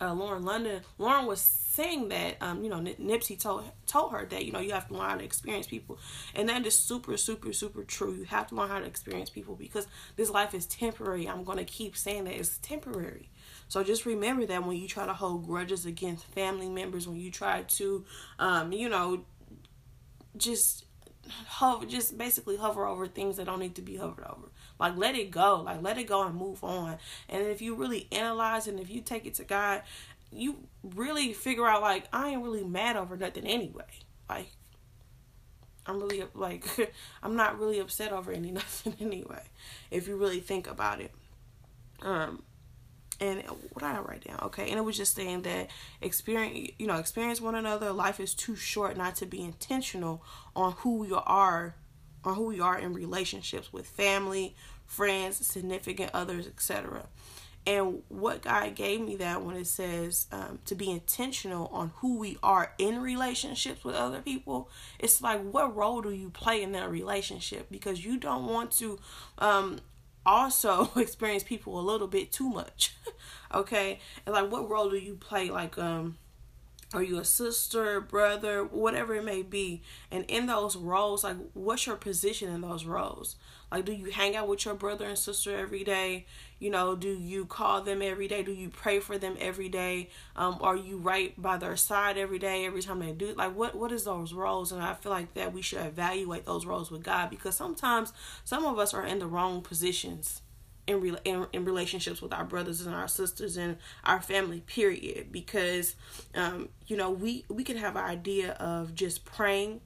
uh, 0.00 0.12
Lauren 0.12 0.44
London. 0.44 0.82
Lauren 0.98 1.26
was 1.26 1.40
saying 1.40 2.08
that, 2.08 2.36
um, 2.40 2.64
you 2.64 2.70
know, 2.70 2.78
Nipsey 2.78 3.38
told 3.38 3.64
told 3.86 4.12
her 4.12 4.26
that 4.26 4.44
you 4.44 4.52
know 4.52 4.60
you 4.60 4.72
have 4.72 4.88
to 4.88 4.94
learn 4.94 5.10
how 5.10 5.16
to 5.16 5.24
experience 5.24 5.66
people, 5.66 5.98
and 6.34 6.48
that 6.48 6.66
is 6.66 6.78
super, 6.78 7.16
super, 7.16 7.52
super 7.52 7.84
true. 7.84 8.14
You 8.14 8.24
have 8.24 8.48
to 8.48 8.54
learn 8.54 8.68
how 8.68 8.78
to 8.78 8.86
experience 8.86 9.30
people 9.30 9.54
because 9.54 9.86
this 10.16 10.30
life 10.30 10.54
is 10.54 10.66
temporary. 10.66 11.28
I'm 11.28 11.44
gonna 11.44 11.64
keep 11.64 11.96
saying 11.96 12.24
that 12.24 12.34
it's 12.34 12.58
temporary. 12.58 13.30
So 13.68 13.82
just 13.82 14.06
remember 14.06 14.46
that 14.46 14.64
when 14.64 14.76
you 14.76 14.88
try 14.88 15.06
to 15.06 15.12
hold 15.12 15.46
grudges 15.46 15.86
against 15.86 16.24
family 16.26 16.68
members, 16.68 17.08
when 17.08 17.18
you 17.18 17.30
try 17.30 17.62
to, 17.62 18.04
um, 18.38 18.72
you 18.72 18.88
know, 18.88 19.24
just 20.36 20.84
hover, 21.46 21.86
just 21.86 22.16
basically 22.16 22.56
hover 22.56 22.86
over 22.86 23.06
things 23.06 23.36
that 23.36 23.46
don't 23.46 23.58
need 23.58 23.74
to 23.74 23.82
be 23.82 23.96
hovered 23.96 24.24
over. 24.24 24.50
Like 24.78 24.96
let 24.96 25.14
it 25.14 25.30
go. 25.30 25.62
Like 25.64 25.82
let 25.82 25.98
it 25.98 26.04
go 26.04 26.26
and 26.26 26.34
move 26.34 26.62
on. 26.62 26.98
And 27.28 27.46
if 27.46 27.60
you 27.62 27.74
really 27.74 28.08
analyze 28.12 28.66
and 28.66 28.78
if 28.78 28.90
you 28.90 29.00
take 29.00 29.26
it 29.26 29.34
to 29.34 29.44
God, 29.44 29.82
you 30.32 30.56
really 30.82 31.32
figure 31.32 31.66
out 31.66 31.82
like 31.82 32.04
I 32.12 32.30
ain't 32.30 32.42
really 32.42 32.64
mad 32.64 32.96
over 32.96 33.16
nothing 33.16 33.46
anyway. 33.46 33.84
Like 34.28 34.48
I'm 35.86 36.00
really 36.00 36.24
like 36.34 36.64
I'm 37.22 37.36
not 37.36 37.58
really 37.58 37.78
upset 37.78 38.12
over 38.12 38.32
any 38.32 38.50
nothing 38.52 38.94
anyway. 39.00 39.42
If 39.90 40.08
you 40.08 40.16
really 40.16 40.40
think 40.40 40.68
about 40.68 41.00
it. 41.00 41.12
Um 42.02 42.42
and 43.18 43.42
what 43.72 43.82
I 43.82 43.98
write 44.00 44.24
down? 44.24 44.38
Okay, 44.42 44.68
and 44.68 44.78
it 44.78 44.82
was 44.82 44.96
just 44.96 45.14
saying 45.14 45.42
that 45.42 45.70
experience, 46.02 46.72
you 46.78 46.86
know, 46.86 46.96
experience 46.96 47.40
one 47.40 47.54
another. 47.54 47.90
Life 47.90 48.20
is 48.20 48.34
too 48.34 48.56
short 48.56 48.96
not 48.96 49.16
to 49.16 49.26
be 49.26 49.40
intentional 49.40 50.22
on 50.54 50.72
who 50.72 50.98
we 50.98 51.12
are, 51.12 51.76
on 52.26 52.34
who 52.34 52.44
we 52.46 52.60
are 52.60 52.78
in 52.78 52.92
relationships 52.92 53.72
with 53.72 53.86
family, 53.86 54.54
friends, 54.84 55.46
significant 55.46 56.10
others, 56.12 56.46
etc. 56.46 57.06
And 57.66 58.02
what 58.08 58.42
God 58.42 58.74
gave 58.76 59.00
me 59.00 59.16
that 59.16 59.42
when 59.42 59.56
it 59.56 59.66
says 59.66 60.26
um, 60.30 60.60
to 60.66 60.74
be 60.74 60.90
intentional 60.90 61.66
on 61.72 61.92
who 61.96 62.18
we 62.18 62.38
are 62.42 62.72
in 62.78 63.00
relationships 63.00 63.84
with 63.84 63.96
other 63.96 64.20
people, 64.20 64.70
it's 65.00 65.20
like 65.20 65.42
what 65.42 65.74
role 65.74 66.00
do 66.00 66.10
you 66.10 66.30
play 66.30 66.62
in 66.62 66.72
that 66.72 66.90
relationship? 66.90 67.66
Because 67.70 68.04
you 68.04 68.18
don't 68.18 68.46
want 68.46 68.70
to 68.72 68.98
um, 69.38 69.80
also 70.24 70.90
experience 70.96 71.42
people 71.42 71.78
a 71.78 71.82
little 71.82 72.06
bit 72.06 72.30
too 72.30 72.48
much. 72.48 72.94
okay? 73.54 73.98
And 74.24 74.34
like 74.34 74.50
what 74.50 74.70
role 74.70 74.90
do 74.90 74.96
you 74.96 75.14
play 75.14 75.50
like 75.50 75.76
um 75.76 76.18
are 76.94 77.02
you 77.02 77.18
a 77.18 77.24
sister, 77.24 78.00
brother, 78.00 78.64
whatever 78.64 79.14
it 79.16 79.24
may 79.24 79.42
be? 79.42 79.82
And 80.10 80.24
in 80.28 80.46
those 80.46 80.76
roles, 80.76 81.24
like 81.24 81.36
what's 81.52 81.86
your 81.86 81.96
position 81.96 82.48
in 82.48 82.60
those 82.60 82.84
roles? 82.84 83.36
Like 83.72 83.84
do 83.84 83.92
you 83.92 84.12
hang 84.12 84.36
out 84.36 84.46
with 84.46 84.64
your 84.64 84.74
brother 84.74 85.04
and 85.06 85.18
sister 85.18 85.56
every 85.56 85.82
day? 85.82 86.26
You 86.60 86.70
know, 86.70 86.94
do 86.94 87.08
you 87.08 87.44
call 87.44 87.82
them 87.82 88.02
every 88.02 88.28
day? 88.28 88.44
Do 88.44 88.52
you 88.52 88.68
pray 88.70 89.00
for 89.00 89.18
them 89.18 89.36
every 89.40 89.68
day? 89.68 90.10
Um, 90.36 90.58
are 90.60 90.76
you 90.76 90.98
right 90.98 91.40
by 91.40 91.56
their 91.56 91.76
side 91.76 92.16
every 92.16 92.38
day, 92.38 92.64
every 92.64 92.82
time 92.82 93.00
they 93.00 93.12
do? 93.12 93.34
Like 93.34 93.56
what 93.56 93.74
what 93.74 93.90
is 93.90 94.04
those 94.04 94.32
roles? 94.32 94.70
And 94.70 94.80
I 94.80 94.94
feel 94.94 95.10
like 95.10 95.34
that 95.34 95.52
we 95.52 95.62
should 95.62 95.84
evaluate 95.84 96.46
those 96.46 96.66
roles 96.66 96.90
with 96.92 97.02
God 97.02 97.30
because 97.30 97.56
sometimes 97.56 98.12
some 98.44 98.64
of 98.64 98.78
us 98.78 98.94
are 98.94 99.04
in 99.04 99.18
the 99.18 99.26
wrong 99.26 99.60
positions 99.60 100.40
in, 100.86 101.00
re- 101.00 101.18
in, 101.24 101.46
in 101.52 101.64
relationships 101.64 102.22
with 102.22 102.32
our 102.32 102.44
brothers 102.44 102.86
and 102.86 102.94
our 102.94 103.08
sisters 103.08 103.56
and 103.56 103.76
our 104.04 104.20
family 104.20 104.60
period. 104.60 105.32
Because 105.32 105.96
um, 106.34 106.68
you 106.86 106.96
know 106.96 107.10
we 107.10 107.44
we 107.48 107.64
can 107.64 107.76
have 107.76 107.96
an 107.96 108.04
idea 108.04 108.52
of 108.52 108.94
just 108.94 109.24
praying 109.24 109.80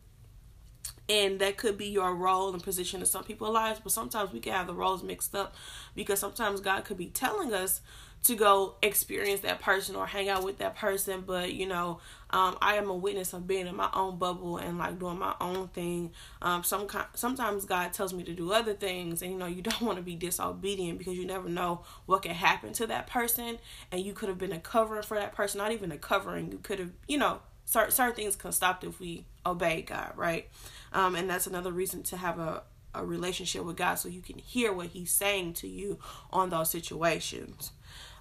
and 1.11 1.41
that 1.41 1.57
could 1.57 1.77
be 1.77 1.87
your 1.87 2.15
role 2.15 2.53
and 2.53 2.63
position 2.63 3.01
in 3.01 3.07
some 3.07 3.25
people's 3.25 3.53
lives 3.53 3.81
but 3.83 3.93
sometimes 3.93 4.33
we 4.33 4.41
can 4.41 4.53
have 4.53 4.67
the 4.67 4.75
roles 4.75 5.03
mixed 5.03 5.35
up 5.35 5.55
because 5.95 6.19
sometimes 6.19 6.61
god 6.61 6.85
could 6.85 6.97
be 6.97 7.07
telling 7.07 7.53
us 7.53 7.81
to 8.23 8.35
go 8.35 8.75
experience 8.83 9.41
that 9.41 9.61
person 9.61 9.97
or 9.97 10.07
hang 10.07 10.29
out 10.29 10.45
with 10.45 10.59
that 10.59 10.77
person 10.77 11.23
but 11.27 11.53
you 11.53 11.67
know 11.67 11.99
um, 12.33 12.57
i 12.63 12.75
am 12.77 12.89
a 12.91 12.95
witness 12.95 13.33
of 13.33 13.47
being 13.47 13.67
in 13.67 13.77
my 13.77 13.89
own 13.93 14.19
bubble 14.19 14.57
and 14.59 14.79
like 14.79 14.99
doing 14.99 15.19
my 15.19 15.35
own 15.41 15.69
thing. 15.69 16.13
Um, 16.43 16.63
some 16.63 16.89
sometimes 17.15 17.65
god 17.65 17.93
tells 17.93 18.13
me 18.13 18.23
to 18.25 18.33
do 18.33 18.53
other 18.53 18.75
things 18.75 19.23
and 19.23 19.33
you 19.33 19.39
know 19.39 19.47
you 19.47 19.63
don't 19.63 19.83
want 19.83 19.97
to 19.97 20.03
be 20.03 20.15
disobedient 20.15 20.99
because 20.99 21.17
you 21.17 21.27
never 21.27 21.49
know 21.49 21.83
what 22.07 22.23
can 22.23 22.35
happen 22.35 22.73
to 22.75 22.87
that 22.87 23.07
person 23.07 23.59
and 23.91 24.01
you 24.01 24.13
could 24.13 24.29
have 24.29 24.39
been 24.39 24.53
a 24.53 24.61
covering 24.61 25.03
for 25.03 25.17
that 25.19 25.35
person 25.35 25.59
not 25.59 25.73
even 25.73 25.93
a 25.93 25.99
covering. 25.99 26.51
You 26.53 26.59
could 26.59 26.79
have 26.79 26.91
you 27.09 27.19
know 27.19 27.41
certain, 27.65 27.93
certain 27.93 28.17
things 28.17 28.37
can 28.37 28.53
stop 28.53 28.85
if 28.85 29.01
we 29.01 29.25
obey 29.45 29.83
god 29.83 30.13
right? 30.17 30.49
Um, 30.93 31.15
and 31.15 31.29
that's 31.29 31.47
another 31.47 31.73
reason 31.73 32.03
to 32.05 32.17
have 32.17 32.39
a 32.39 32.63
a 32.95 33.05
relationship 33.05 33.65
with 33.65 33.77
God 33.77 33.95
so 33.95 34.09
you 34.09 34.21
can 34.21 34.39
hear 34.39 34.73
what 34.73 34.89
he's 34.89 35.11
saying 35.11 35.55
to 35.55 35.69
you 35.69 35.99
on 36.33 36.51
those 36.51 36.71
situations. 36.71 37.73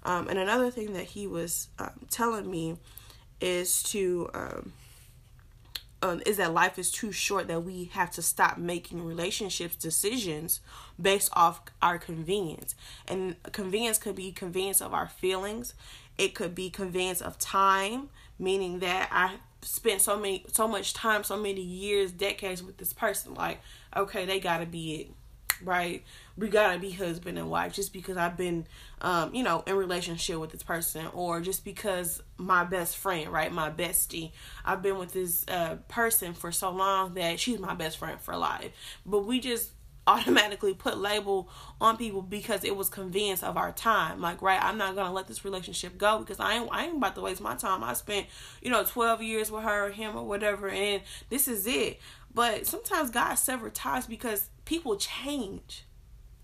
Um, 0.04 0.28
and 0.28 0.40
another 0.40 0.72
thing 0.72 0.94
that 0.94 1.06
he 1.06 1.28
was 1.28 1.70
um, 1.78 2.06
telling 2.10 2.50
me 2.50 2.78
is 3.42 3.84
to 3.84 4.30
um, 4.34 4.74
um, 6.02 6.22
is 6.26 6.38
that 6.38 6.54
life 6.54 6.80
is 6.80 6.92
too 6.92 7.12
short 7.12 7.48
that 7.48 7.62
we 7.62 7.86
have 7.94 8.12
to 8.12 8.22
stop 8.22 8.58
making 8.58 9.04
relationships 9.04 9.76
decisions 9.76 10.62
based 11.02 11.30
off 11.34 11.62
our 11.82 11.98
convenience. 11.98 12.76
And 13.08 13.36
convenience 13.52 13.98
could 13.98 14.16
be 14.16 14.32
convenience 14.32 14.82
of 14.82 14.94
our 14.94 15.08
feelings. 15.08 15.74
It 16.18 16.36
could 16.36 16.56
be 16.56 16.70
convenience 16.70 17.22
of 17.22 17.38
time, 17.38 18.10
meaning 18.38 18.80
that 18.80 19.10
I 19.12 19.36
spent 19.62 20.02
so 20.02 20.18
many 20.18 20.46
so 20.52 20.68
much 20.68 20.94
time, 20.94 21.24
so 21.24 21.36
many 21.36 21.62
years, 21.62 22.12
decades 22.12 22.64
with 22.64 22.78
this 22.78 22.94
person. 22.94 23.34
Like, 23.34 23.60
okay, 23.96 24.26
they 24.26 24.40
gotta 24.40 24.66
be 24.66 24.96
it 24.96 25.12
right? 25.64 26.04
We 26.40 26.48
gotta 26.48 26.80
be 26.80 26.92
husband 26.92 27.38
and 27.38 27.50
wife 27.50 27.74
just 27.74 27.92
because 27.92 28.16
I've 28.16 28.38
been, 28.38 28.66
um, 29.02 29.36
you 29.36 29.44
know, 29.44 29.64
in 29.68 29.76
relationship 29.76 30.40
with 30.40 30.52
this 30.52 30.64
person, 30.64 31.08
or 31.14 31.42
just 31.42 31.66
because 31.66 32.22
my 32.38 32.64
best 32.64 32.96
friend, 32.96 33.30
right, 33.30 33.52
my 33.52 33.70
bestie, 33.70 34.32
I've 34.64 34.82
been 34.82 34.98
with 34.98 35.12
this 35.12 35.44
uh, 35.50 35.76
person 35.90 36.34
for 36.34 36.52
so 36.52 36.72
long 36.72 37.16
that 37.16 37.40
she's 37.40 37.60
my 37.60 37.74
best 37.74 37.98
friend 37.98 38.22
for 38.22 38.38
life. 38.38 38.72
But 39.06 39.26
we 39.26 39.40
just 39.40 39.72
automatically 40.08 40.74
put 40.74 40.98
label 40.98 41.50
on 41.80 41.98
people 41.98 42.22
because 42.22 42.64
it 42.64 42.76
was 42.76 42.90
convenience 42.90 43.44
of 43.44 43.58
our 43.58 43.72
time. 43.72 44.22
Like, 44.22 44.42
right, 44.42 44.64
I'm 44.64 44.78
not 44.78 44.96
gonna 44.96 45.14
let 45.14 45.28
this 45.28 45.44
relationship 45.44 45.98
go 45.98 46.20
because 46.20 46.40
I 46.40 46.56
ain't 46.56 46.70
I 46.72 46.86
ain't 46.86 46.98
about 46.98 47.16
to 47.16 47.22
waste 47.22 47.42
my 47.42 47.56
time. 47.56 47.84
I 47.84 47.94
spent, 47.94 48.28
you 48.62 48.72
know, 48.72 48.84
twelve 48.84 49.22
years 49.22 49.52
with 49.52 49.64
her 49.64 49.88
or 49.88 49.90
him 49.92 50.16
or 50.16 50.24
whatever, 50.24 50.70
and 50.70 51.02
this 51.30 51.48
is 51.48 51.68
it. 51.68 52.00
But 52.34 52.66
sometimes 52.66 53.10
God 53.10 53.36
sever 53.36 53.70
ties 53.70 54.06
because 54.08 54.50
people 54.66 54.96
change. 54.96 55.86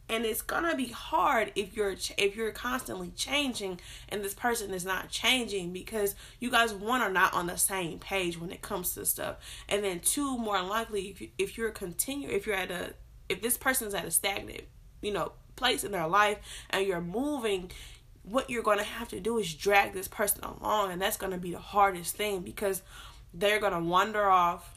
And 0.08 0.26
it's 0.26 0.42
gonna 0.42 0.76
be 0.76 0.88
hard 0.88 1.52
if 1.56 1.76
you're 1.76 1.96
if 2.18 2.36
you're 2.36 2.52
constantly 2.52 3.12
changing 3.16 3.80
and 4.10 4.24
this 4.24 4.34
person 4.34 4.74
is 4.74 4.86
not 4.86 5.10
changing 5.10 5.74
because 5.74 6.16
you 6.40 6.52
guys 6.52 6.74
one 6.74 7.02
are 7.02 7.10
not 7.10 7.34
on 7.34 7.48
the 7.48 7.58
same 7.58 8.00
page 8.00 8.40
when 8.40 8.52
it 8.52 8.62
comes 8.62 8.94
to 8.94 9.06
stuff, 9.06 9.38
and 9.68 9.84
then 9.84 10.00
two 10.00 10.38
more 10.38 10.62
likely 10.62 11.10
if 11.10 11.22
you, 11.22 11.30
if 11.38 11.58
you're 11.58 11.72
continue 11.72 12.30
if 12.30 12.46
you're 12.46 12.56
at 12.56 12.70
a 12.70 12.94
if 13.30 13.42
this 13.42 13.58
person's 13.58 13.96
at 13.96 14.06
a 14.06 14.12
stagnant 14.12 14.62
you 15.02 15.12
know 15.12 15.32
place 15.56 15.84
in 15.84 15.92
their 15.92 16.08
life 16.08 16.38
and 16.70 16.86
you're 16.86 17.02
moving 17.02 17.72
what 18.26 18.50
you're 18.50 18.64
to 18.78 18.84
have 18.84 19.10
to 19.10 19.20
do 19.20 19.38
is 19.38 19.54
drag 19.54 19.94
this 19.94 20.08
person 20.08 20.44
along. 20.44 20.92
And 20.92 21.02
that's 21.02 21.18
to 21.32 21.38
be 21.38 21.52
the 21.52 21.60
hardest 21.60 22.16
thing 22.16 22.42
because 22.42 22.82
they're 23.34 23.60
to 23.74 23.80
wander 23.80 24.26
off 24.26 24.75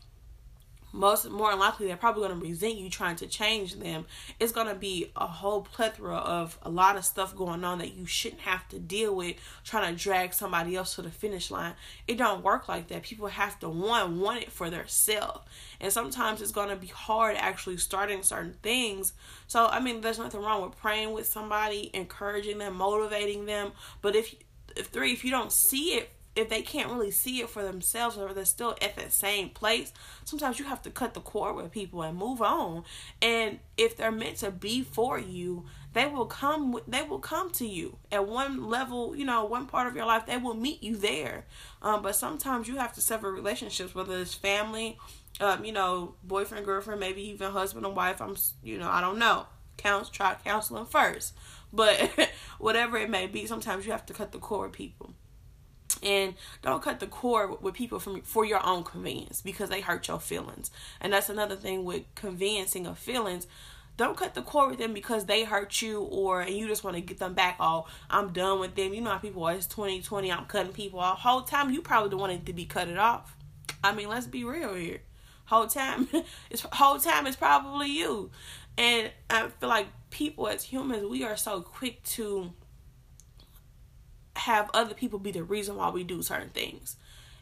most 0.92 1.28
more 1.30 1.54
likely 1.54 1.86
they're 1.86 1.96
probably 1.96 2.26
going 2.26 2.40
to 2.40 2.46
resent 2.46 2.76
you 2.76 2.88
trying 2.90 3.16
to 3.16 3.26
change 3.26 3.74
them. 3.74 4.06
It's 4.40 4.52
going 4.52 4.68
to 4.68 4.74
be 4.74 5.10
a 5.16 5.26
whole 5.26 5.62
plethora 5.62 6.16
of 6.16 6.58
a 6.62 6.70
lot 6.70 6.96
of 6.96 7.04
stuff 7.04 7.36
going 7.36 7.64
on 7.64 7.78
that 7.78 7.94
you 7.94 8.06
shouldn't 8.06 8.42
have 8.42 8.68
to 8.68 8.78
deal 8.78 9.14
with 9.14 9.36
trying 9.64 9.94
to 9.94 10.02
drag 10.02 10.32
somebody 10.32 10.76
else 10.76 10.94
to 10.94 11.02
the 11.02 11.10
finish 11.10 11.50
line. 11.50 11.74
It 12.06 12.18
don't 12.18 12.42
work 12.42 12.68
like 12.68 12.88
that. 12.88 13.02
People 13.02 13.28
have 13.28 13.58
to 13.60 13.68
one 13.68 14.20
want 14.20 14.42
it 14.42 14.52
for 14.52 14.70
themselves. 14.70 15.40
And 15.80 15.92
sometimes 15.92 16.40
it's 16.42 16.52
going 16.52 16.70
to 16.70 16.76
be 16.76 16.88
hard 16.88 17.36
actually 17.36 17.76
starting 17.76 18.22
certain 18.22 18.54
things. 18.62 19.12
So 19.46 19.66
i 19.66 19.80
mean 19.80 20.00
there's 20.00 20.18
nothing 20.18 20.42
wrong 20.42 20.62
with 20.62 20.76
praying 20.76 21.12
with 21.12 21.26
somebody 21.26 21.90
encouraging 21.94 22.58
them 22.58 22.74
motivating 22.74 23.46
them. 23.46 23.72
But 24.02 24.16
if 24.16 24.34
if 24.76 24.86
three 24.86 25.12
if 25.12 25.24
you 25.24 25.30
don't 25.30 25.52
see 25.52 25.94
it 25.94 26.10
if 26.38 26.48
they 26.48 26.62
can't 26.62 26.90
really 26.90 27.10
see 27.10 27.40
it 27.40 27.50
for 27.50 27.64
themselves 27.64 28.16
or 28.16 28.32
they're 28.32 28.44
still 28.44 28.76
at 28.80 28.94
that 28.94 29.12
same 29.12 29.48
place, 29.48 29.92
sometimes 30.24 30.60
you 30.60 30.64
have 30.66 30.80
to 30.82 30.90
cut 30.90 31.14
the 31.14 31.20
cord 31.20 31.56
with 31.56 31.72
people 31.72 32.00
and 32.02 32.16
move 32.16 32.40
on. 32.40 32.84
And 33.20 33.58
if 33.76 33.96
they're 33.96 34.12
meant 34.12 34.36
to 34.38 34.52
be 34.52 34.82
for 34.82 35.18
you, 35.18 35.64
they 35.94 36.06
will 36.06 36.26
come 36.26 36.78
they 36.86 37.02
will 37.02 37.18
come 37.18 37.50
to 37.52 37.66
you. 37.66 37.96
At 38.12 38.28
one 38.28 38.68
level 38.68 39.16
you 39.16 39.24
know 39.24 39.44
one 39.44 39.66
part 39.66 39.88
of 39.88 39.96
your 39.96 40.06
life 40.06 40.26
they 40.26 40.36
will 40.36 40.54
meet 40.54 40.80
you 40.80 40.96
there. 40.96 41.44
Um, 41.82 42.02
but 42.02 42.14
sometimes 42.14 42.68
you 42.68 42.76
have 42.76 42.92
to 42.94 43.00
sever 43.00 43.32
relationships 43.32 43.94
whether 43.94 44.16
it's 44.18 44.34
family 44.34 44.96
um, 45.40 45.64
you 45.64 45.72
know 45.72 46.14
boyfriend 46.22 46.64
girlfriend 46.64 47.00
maybe 47.00 47.22
even 47.30 47.50
husband 47.50 47.84
and 47.84 47.96
wife. 47.96 48.22
I'm 48.22 48.36
you 48.62 48.78
know 48.78 48.88
i 48.88 49.00
don't 49.00 49.18
know. 49.18 49.46
Counsel, 49.76 50.12
try 50.12 50.36
counseling 50.44 50.86
first. 50.86 51.34
But 51.72 52.10
whatever 52.58 52.96
it 52.96 53.10
may 53.10 53.26
be 53.26 53.46
sometimes 53.46 53.86
you 53.86 53.90
have 53.92 54.06
to 54.06 54.14
cut 54.14 54.30
the 54.30 54.38
cord 54.38 54.70
with 54.70 54.76
people 54.78 55.14
and 56.02 56.34
don't 56.62 56.82
cut 56.82 57.00
the 57.00 57.06
cord 57.06 57.62
with 57.62 57.74
people 57.74 57.98
from 57.98 58.20
for 58.22 58.44
your 58.44 58.64
own 58.64 58.84
convenience 58.84 59.42
because 59.42 59.68
they 59.70 59.80
hurt 59.80 60.08
your 60.08 60.20
feelings 60.20 60.70
and 61.00 61.12
that's 61.12 61.28
another 61.28 61.56
thing 61.56 61.84
with 61.84 62.02
conveniencing 62.14 62.86
of 62.86 62.98
feelings 62.98 63.46
don't 63.98 64.16
cut 64.16 64.34
the 64.34 64.42
cord 64.42 64.70
with 64.70 64.78
them 64.78 64.94
because 64.94 65.24
they 65.24 65.42
hurt 65.42 65.82
you 65.82 66.02
or 66.02 66.40
and 66.40 66.54
you 66.54 66.68
just 66.68 66.84
want 66.84 66.94
to 66.94 67.00
get 67.02 67.18
them 67.18 67.34
back. 67.34 67.56
Oh, 67.58 67.86
I'm 68.08 68.32
done 68.32 68.60
with 68.60 68.76
them. 68.76 68.94
You 68.94 69.00
know 69.00 69.10
how 69.10 69.18
people 69.18 69.42
are. 69.42 69.54
It's 69.54 69.66
2020. 69.66 70.30
I'm 70.30 70.44
cutting 70.44 70.72
people 70.72 71.00
off. 71.00 71.18
Whole 71.18 71.42
time 71.42 71.72
you 71.72 71.82
probably 71.82 72.10
don't 72.10 72.20
want 72.20 72.32
it 72.32 72.46
to 72.46 72.52
be 72.52 72.64
cut 72.64 72.86
it 72.86 72.96
off. 72.96 73.36
I 73.82 73.92
mean, 73.92 74.08
let's 74.08 74.28
be 74.28 74.44
real 74.44 74.74
here. 74.74 75.00
Whole 75.46 75.66
time, 75.66 76.08
it's 76.50 76.62
whole 76.72 76.98
time 76.98 77.26
it's 77.26 77.36
probably 77.36 77.88
you. 77.88 78.30
And 78.76 79.10
I 79.28 79.48
feel 79.48 79.68
like 79.68 79.88
people 80.10 80.46
as 80.46 80.62
humans, 80.62 81.04
we 81.04 81.24
are 81.24 81.36
so 81.36 81.60
quick 81.60 82.02
to 82.04 82.52
have 84.48 84.70
other 84.72 84.94
people 84.94 85.18
be 85.18 85.30
the 85.30 85.44
reason 85.44 85.76
why 85.76 85.90
we 85.90 86.02
do 86.02 86.22
certain 86.22 86.48
things. 86.48 86.96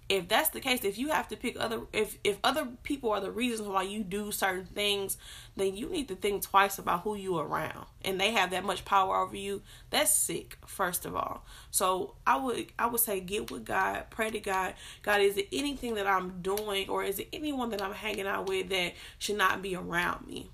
If 0.09 0.29
that's 0.29 0.51
the 0.51 0.61
case 0.61 0.85
if 0.85 0.99
you 0.99 1.09
have 1.09 1.27
to 1.29 1.37
pick 1.37 1.57
other 1.59 1.81
if 1.93 2.19
if 2.23 2.39
other 2.45 2.69
people 2.85 3.11
are 3.11 3.21
the 3.21 3.31
reasons 3.31 3.69
why 3.69 3.83
you 3.83 4.05
do 4.05 4.31
certain 4.31 4.67
things 4.67 5.19
then 5.57 5.77
you 5.77 5.89
need 5.89 6.07
to 6.09 6.15
think 6.15 6.43
twice 6.43 6.79
about 6.79 7.03
who 7.03 7.17
you 7.17 7.39
around. 7.39 7.87
And 8.05 8.21
they 8.21 8.31
have 8.31 8.51
that 8.51 8.65
much 8.65 8.85
power 8.85 9.17
over 9.17 9.37
you. 9.37 9.63
That's 9.91 10.15
sick 10.15 10.59
first 10.65 11.07
of 11.07 11.17
all. 11.17 11.45
So 11.73 12.15
i 12.25 12.37
would 12.37 12.67
i 12.79 12.87
would 12.87 13.01
say 13.01 13.19
get 13.19 13.51
with 13.51 13.65
god 13.65 14.05
pray 14.11 14.31
to 14.31 14.39
god. 14.39 14.75
God 15.03 15.21
is 15.21 15.37
it 15.37 15.49
anything 15.53 15.95
that 15.95 16.07
i'm 16.07 16.41
doing 16.41 16.89
or 16.89 17.03
is 17.03 17.19
it 17.19 17.29
anyone 17.33 17.71
that 17.71 17.83
i'm 17.83 17.95
hanging 17.95 18.29
out 18.29 18.47
with 18.49 18.69
that 18.69 18.95
should 19.19 19.39
not 19.39 19.61
be 19.61 19.75
around 19.75 20.27
me? 20.27 20.51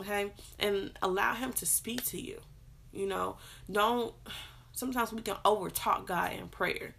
Okay? 0.00 0.32
And 0.58 0.90
allow 1.00 1.34
him 1.34 1.54
to 1.54 1.64
speak 1.64 2.04
to 2.06 2.20
you. 2.20 2.40
You 2.92 3.06
know 3.06 3.38
don't 3.70 4.14
sometimes 4.76 5.12
we 5.12 5.20
can 5.20 5.36
over 5.44 5.68
talk 5.68 6.06
god 6.06 6.32
in 6.32 6.46
prayer 6.46 6.94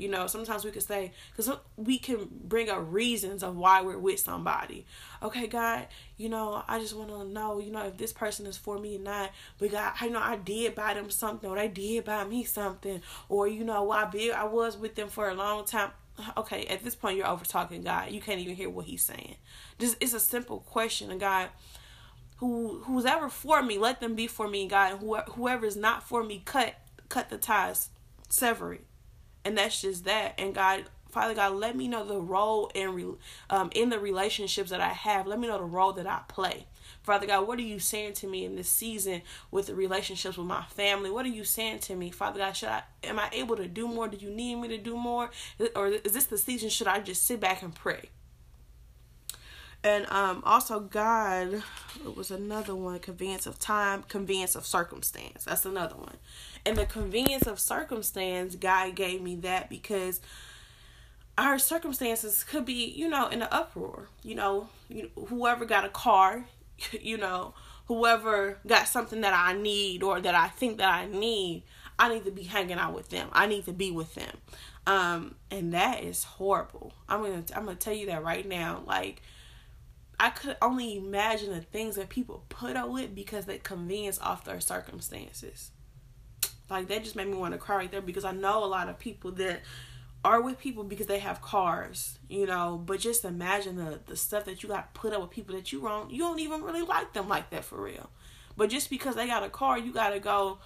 you 0.00 0.08
know, 0.08 0.26
sometimes 0.26 0.64
we 0.64 0.70
can 0.70 0.80
say, 0.80 1.12
because 1.30 1.54
we 1.76 1.98
can 1.98 2.28
bring 2.44 2.70
up 2.70 2.86
reasons 2.90 3.42
of 3.42 3.54
why 3.54 3.82
we're 3.82 3.98
with 3.98 4.18
somebody. 4.18 4.86
Okay, 5.22 5.46
God, 5.46 5.88
you 6.16 6.30
know, 6.30 6.64
I 6.66 6.78
just 6.78 6.96
want 6.96 7.10
to 7.10 7.24
know, 7.24 7.60
you 7.60 7.70
know, 7.70 7.86
if 7.86 7.98
this 7.98 8.12
person 8.12 8.46
is 8.46 8.56
for 8.56 8.78
me 8.78 8.96
or 8.96 9.00
not. 9.00 9.30
But 9.58 9.72
God, 9.72 9.92
I 10.00 10.08
know 10.08 10.18
I 10.18 10.36
did 10.36 10.74
buy 10.74 10.94
them 10.94 11.10
something, 11.10 11.50
or 11.50 11.56
they 11.56 11.68
did 11.68 12.06
buy 12.06 12.24
me 12.24 12.44
something, 12.44 13.02
or 13.28 13.46
you 13.46 13.62
know, 13.62 13.90
I 13.90 14.06
be 14.06 14.32
I 14.32 14.44
was 14.44 14.78
with 14.78 14.94
them 14.94 15.08
for 15.08 15.28
a 15.28 15.34
long 15.34 15.66
time. 15.66 15.90
Okay, 16.36 16.66
at 16.66 16.82
this 16.82 16.94
point, 16.94 17.16
you're 17.16 17.26
over 17.26 17.44
talking 17.44 17.82
God. 17.82 18.10
You 18.10 18.20
can't 18.20 18.40
even 18.40 18.56
hear 18.56 18.70
what 18.70 18.86
He's 18.86 19.02
saying. 19.02 19.36
Just 19.78 19.96
it's 20.00 20.14
a 20.14 20.20
simple 20.20 20.60
question, 20.60 21.10
and 21.10 21.20
God 21.20 21.50
who 22.38 22.80
who's 22.84 23.04
ever 23.04 23.28
for 23.28 23.62
me, 23.62 23.76
let 23.76 24.00
them 24.00 24.14
be 24.14 24.26
for 24.26 24.48
me, 24.48 24.66
God. 24.66 24.92
And 24.92 25.22
whoever 25.32 25.66
is 25.66 25.76
not 25.76 26.02
for 26.02 26.24
me, 26.24 26.40
cut 26.44 26.74
cut 27.10 27.28
the 27.28 27.36
ties, 27.36 27.90
sever 28.30 28.72
it. 28.72 28.86
And 29.44 29.58
that's 29.58 29.82
just 29.82 30.04
that. 30.04 30.34
And 30.38 30.54
god 30.54 30.84
father 31.10 31.34
god 31.34 31.54
let 31.54 31.74
me 31.74 31.88
know 31.88 32.04
the 32.04 32.20
role 32.20 32.70
in 32.72 33.16
um 33.50 33.68
in 33.74 33.90
the 33.90 33.98
relationships 33.98 34.70
that 34.70 34.80
i 34.80 34.88
have. 34.88 35.26
Let 35.26 35.38
me 35.38 35.48
know 35.48 35.58
the 35.58 35.64
role 35.64 35.92
that 35.92 36.06
i 36.06 36.20
play. 36.28 36.66
Father 37.02 37.26
god 37.26 37.46
what 37.46 37.58
are 37.58 37.62
you 37.62 37.78
saying 37.78 38.14
to 38.14 38.26
me 38.26 38.44
in 38.44 38.56
this 38.56 38.68
season 38.68 39.22
with 39.50 39.66
the 39.66 39.74
relationships 39.74 40.38
with 40.38 40.46
my 40.46 40.64
family? 40.64 41.10
What 41.10 41.26
are 41.26 41.30
you 41.30 41.44
saying 41.44 41.80
to 41.80 41.96
me? 41.96 42.10
Father 42.10 42.38
god 42.38 42.52
should 42.56 42.70
i 42.70 42.82
am 43.04 43.18
i 43.18 43.28
able 43.32 43.56
to 43.56 43.68
do 43.68 43.86
more? 43.88 44.08
Do 44.08 44.16
you 44.16 44.30
need 44.30 44.56
me 44.56 44.68
to 44.68 44.78
do 44.78 44.96
more? 44.96 45.30
Or 45.74 45.88
is 45.88 46.12
this 46.12 46.24
the 46.24 46.38
season? 46.38 46.70
Should 46.70 46.88
i 46.88 47.00
just 47.00 47.26
sit 47.26 47.40
back 47.40 47.62
and 47.62 47.74
pray 47.74 48.10
and 49.82 50.06
um 50.10 50.42
also 50.44 50.80
god 50.80 51.62
it 52.04 52.16
was 52.16 52.30
another 52.30 52.74
one 52.74 52.98
convenience 52.98 53.46
of 53.46 53.58
time 53.58 54.02
convenience 54.04 54.54
of 54.54 54.66
circumstance 54.66 55.44
that's 55.44 55.64
another 55.64 55.96
one 55.96 56.16
and 56.66 56.76
the 56.76 56.86
convenience 56.86 57.46
of 57.46 57.58
circumstance, 57.58 58.54
God 58.54 58.94
gave 58.94 59.22
me 59.22 59.36
that 59.36 59.70
because 59.70 60.20
our 61.38 61.58
circumstances 61.58 62.44
could 62.44 62.66
be, 62.66 62.84
you 62.84 63.08
know, 63.08 63.28
in 63.28 63.42
an 63.42 63.48
uproar. 63.50 64.08
You 64.22 64.34
know, 64.34 64.68
you, 64.88 65.10
whoever 65.28 65.64
got 65.64 65.84
a 65.84 65.88
car, 65.88 66.44
you 67.00 67.16
know, 67.16 67.54
whoever 67.86 68.58
got 68.66 68.88
something 68.88 69.22
that 69.22 69.32
I 69.32 69.54
need 69.54 70.02
or 70.02 70.20
that 70.20 70.34
I 70.34 70.48
think 70.48 70.78
that 70.78 70.88
I 70.88 71.06
need, 71.06 71.62
I 71.98 72.12
need 72.12 72.24
to 72.24 72.30
be 72.30 72.42
hanging 72.42 72.78
out 72.78 72.94
with 72.94 73.08
them. 73.08 73.28
I 73.32 73.46
need 73.46 73.64
to 73.64 73.72
be 73.72 73.90
with 73.90 74.14
them. 74.14 74.36
Um, 74.86 75.34
and 75.50 75.72
that 75.72 76.02
is 76.02 76.24
horrible. 76.24 76.92
I'm 77.08 77.22
gonna 77.22 77.44
I'm 77.54 77.64
gonna 77.64 77.76
tell 77.76 77.92
you 77.92 78.06
that 78.06 78.22
right 78.24 78.46
now. 78.46 78.82
Like 78.86 79.22
I 80.20 80.28
could 80.28 80.58
only 80.60 80.98
imagine 80.98 81.50
the 81.50 81.62
things 81.62 81.96
that 81.96 82.10
people 82.10 82.44
put 82.50 82.76
up 82.76 82.90
with 82.90 83.14
because 83.14 83.46
they 83.46 83.56
convenience 83.56 84.20
off 84.20 84.44
their 84.44 84.60
circumstances. 84.60 85.70
Like 86.68 86.88
that 86.88 87.02
just 87.02 87.16
made 87.16 87.26
me 87.26 87.36
want 87.36 87.54
to 87.54 87.58
cry 87.58 87.76
right 87.76 87.90
there 87.90 88.02
because 88.02 88.26
I 88.26 88.32
know 88.32 88.62
a 88.62 88.66
lot 88.66 88.90
of 88.90 88.98
people 88.98 89.32
that 89.32 89.62
are 90.22 90.42
with 90.42 90.58
people 90.58 90.84
because 90.84 91.06
they 91.06 91.20
have 91.20 91.40
cars, 91.40 92.18
you 92.28 92.44
know. 92.44 92.80
But 92.84 93.00
just 93.00 93.24
imagine 93.24 93.76
the 93.76 94.00
the 94.06 94.14
stuff 94.14 94.44
that 94.44 94.62
you 94.62 94.68
got 94.68 94.92
put 94.92 95.14
up 95.14 95.22
with 95.22 95.30
people 95.30 95.56
that 95.56 95.72
you 95.72 95.80
don't 95.80 96.10
you 96.10 96.18
don't 96.18 96.38
even 96.38 96.62
really 96.62 96.82
like 96.82 97.14
them 97.14 97.26
like 97.26 97.48
that 97.48 97.64
for 97.64 97.82
real. 97.82 98.10
But 98.58 98.68
just 98.68 98.90
because 98.90 99.14
they 99.14 99.26
got 99.26 99.42
a 99.42 99.48
car, 99.48 99.78
you 99.78 99.90
gotta 99.90 100.20
go 100.20 100.58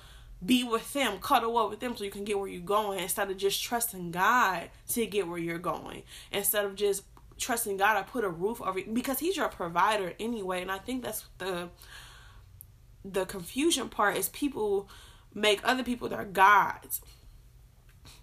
be 0.44 0.64
with 0.64 0.92
them, 0.92 1.18
cuddle 1.20 1.56
up 1.58 1.70
with 1.70 1.78
them 1.78 1.96
so 1.96 2.02
you 2.02 2.10
can 2.10 2.24
get 2.24 2.38
where 2.40 2.48
you're 2.48 2.60
going 2.60 2.98
instead 2.98 3.30
of 3.30 3.36
just 3.36 3.62
trusting 3.62 4.10
God 4.10 4.68
to 4.88 5.06
get 5.06 5.28
where 5.28 5.38
you're 5.38 5.58
going. 5.58 6.02
Instead 6.32 6.64
of 6.64 6.74
just 6.74 7.04
trusting 7.44 7.76
God 7.76 7.96
I 7.96 8.02
put 8.02 8.24
a 8.24 8.28
roof 8.28 8.61
over 8.61 8.80
because 8.92 9.18
He's 9.18 9.37
your 9.37 9.48
provider 9.48 10.14
anyway. 10.18 10.62
And 10.62 10.70
I 10.70 10.78
think 10.78 11.02
that's 11.02 11.24
the 11.38 11.68
the 13.04 13.26
confusion 13.26 13.88
part 13.88 14.16
is 14.16 14.28
people 14.30 14.88
make 15.35 15.61
other 15.62 15.83
people 15.83 16.09
their 16.09 16.24
gods. 16.24 17.02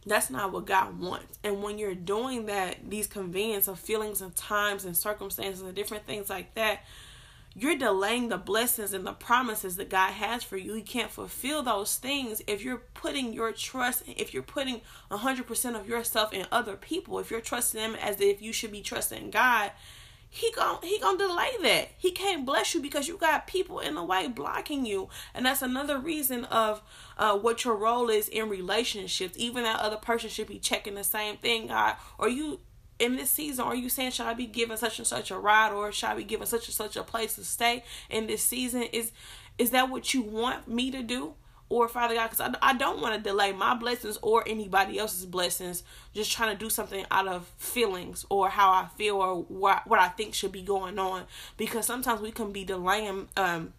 That's 0.05 0.31
not 0.31 0.51
what 0.51 0.65
God 0.65 0.99
wants. 0.99 1.37
And 1.43 1.61
when 1.61 1.77
you're 1.77 1.93
doing 1.93 2.47
that, 2.47 2.89
these 2.89 3.05
convenience 3.05 3.67
of 3.67 3.79
feelings 3.79 4.21
and 4.21 4.35
times 4.35 4.85
and 4.85 4.97
circumstances 4.97 5.61
and 5.61 5.75
different 5.75 6.07
things 6.07 6.29
like 6.29 6.55
that, 6.55 6.83
you're 7.53 7.77
delaying 7.77 8.29
the 8.29 8.37
blessings 8.37 8.93
and 8.93 9.05
the 9.05 9.13
promises 9.13 9.75
that 9.75 9.89
God 9.89 10.11
has 10.13 10.43
for 10.43 10.57
you. 10.57 10.75
You 10.75 10.83
can't 10.83 11.11
fulfill 11.11 11.63
those 11.63 11.95
things 11.95 12.41
if 12.47 12.63
you're 12.63 12.83
putting 12.93 13.33
your 13.33 13.51
trust, 13.51 14.03
if 14.07 14.33
you're 14.33 14.43
putting 14.43 14.81
100% 15.09 15.79
of 15.79 15.87
yourself 15.87 16.33
in 16.33 16.45
other 16.51 16.75
people, 16.75 17.19
if 17.19 17.29
you're 17.29 17.41
trusting 17.41 17.79
them 17.79 17.95
as 17.95 18.21
if 18.21 18.41
you 18.41 18.53
should 18.53 18.71
be 18.71 18.81
trusting 18.81 19.31
God 19.31 19.71
he 20.33 20.49
gon' 20.53 20.79
he 20.81 20.97
gonna 20.97 21.17
delay 21.17 21.51
that. 21.61 21.89
He 21.97 22.11
can't 22.11 22.45
bless 22.45 22.73
you 22.73 22.81
because 22.81 23.05
you 23.09 23.17
got 23.17 23.47
people 23.47 23.79
in 23.79 23.95
the 23.95 24.03
way 24.03 24.29
blocking 24.29 24.85
you, 24.85 25.09
and 25.33 25.45
that's 25.45 25.61
another 25.61 25.99
reason 25.99 26.45
of 26.45 26.81
uh, 27.17 27.37
what 27.37 27.65
your 27.65 27.75
role 27.75 28.09
is 28.09 28.29
in 28.29 28.47
relationships. 28.47 29.35
Even 29.37 29.63
that 29.63 29.81
other 29.81 29.97
person 29.97 30.29
should 30.29 30.47
be 30.47 30.57
checking 30.57 30.95
the 30.95 31.03
same 31.03 31.35
thing. 31.35 31.67
God, 31.67 31.97
or 32.17 32.29
you 32.29 32.61
in 33.01 33.15
this 33.15 33.31
season, 33.31 33.65
are 33.65 33.75
you 33.75 33.89
saying 33.89 34.11
should 34.11 34.27
I 34.27 34.33
be 34.33 34.45
given 34.45 34.77
such 34.77 34.99
and 34.99 35.07
such 35.07 35.31
a 35.31 35.37
ride, 35.37 35.73
or 35.73 35.91
should 35.91 36.09
I 36.09 36.15
be 36.15 36.23
given 36.23 36.45
such 36.45 36.67
and 36.67 36.75
such 36.75 36.95
a 36.95 37.03
place 37.03 37.35
to 37.35 37.43
stay 37.43 37.83
in 38.09 38.27
this 38.27 38.43
season? 38.43 38.83
Is 38.83 39.11
is 39.57 39.71
that 39.71 39.89
what 39.89 40.13
you 40.13 40.21
want 40.21 40.67
me 40.67 40.91
to 40.91 41.01
do? 41.01 41.33
or 41.71 41.87
Father 41.87 42.15
God, 42.15 42.29
because 42.29 42.41
I, 42.41 42.71
I 42.71 42.73
don't 42.73 42.99
want 42.99 43.15
to 43.15 43.21
delay 43.21 43.53
my 43.53 43.73
blessings 43.73 44.19
or 44.21 44.43
anybody 44.45 44.99
else's 44.99 45.25
blessings, 45.25 45.83
just 46.13 46.29
trying 46.29 46.51
to 46.53 46.59
do 46.61 46.69
something 46.69 47.05
out 47.09 47.29
of 47.29 47.47
feelings 47.57 48.25
or 48.29 48.49
how 48.49 48.71
I 48.71 48.87
feel 48.97 49.15
or 49.15 49.43
what, 49.43 49.87
what 49.87 49.97
I 49.97 50.09
think 50.09 50.33
should 50.33 50.51
be 50.51 50.63
going 50.63 50.99
on. 50.99 51.23
Because 51.55 51.85
sometimes 51.85 52.19
we 52.19 52.31
can 52.31 52.51
be 52.51 52.65
delaying 52.65 53.29
um, 53.37 53.71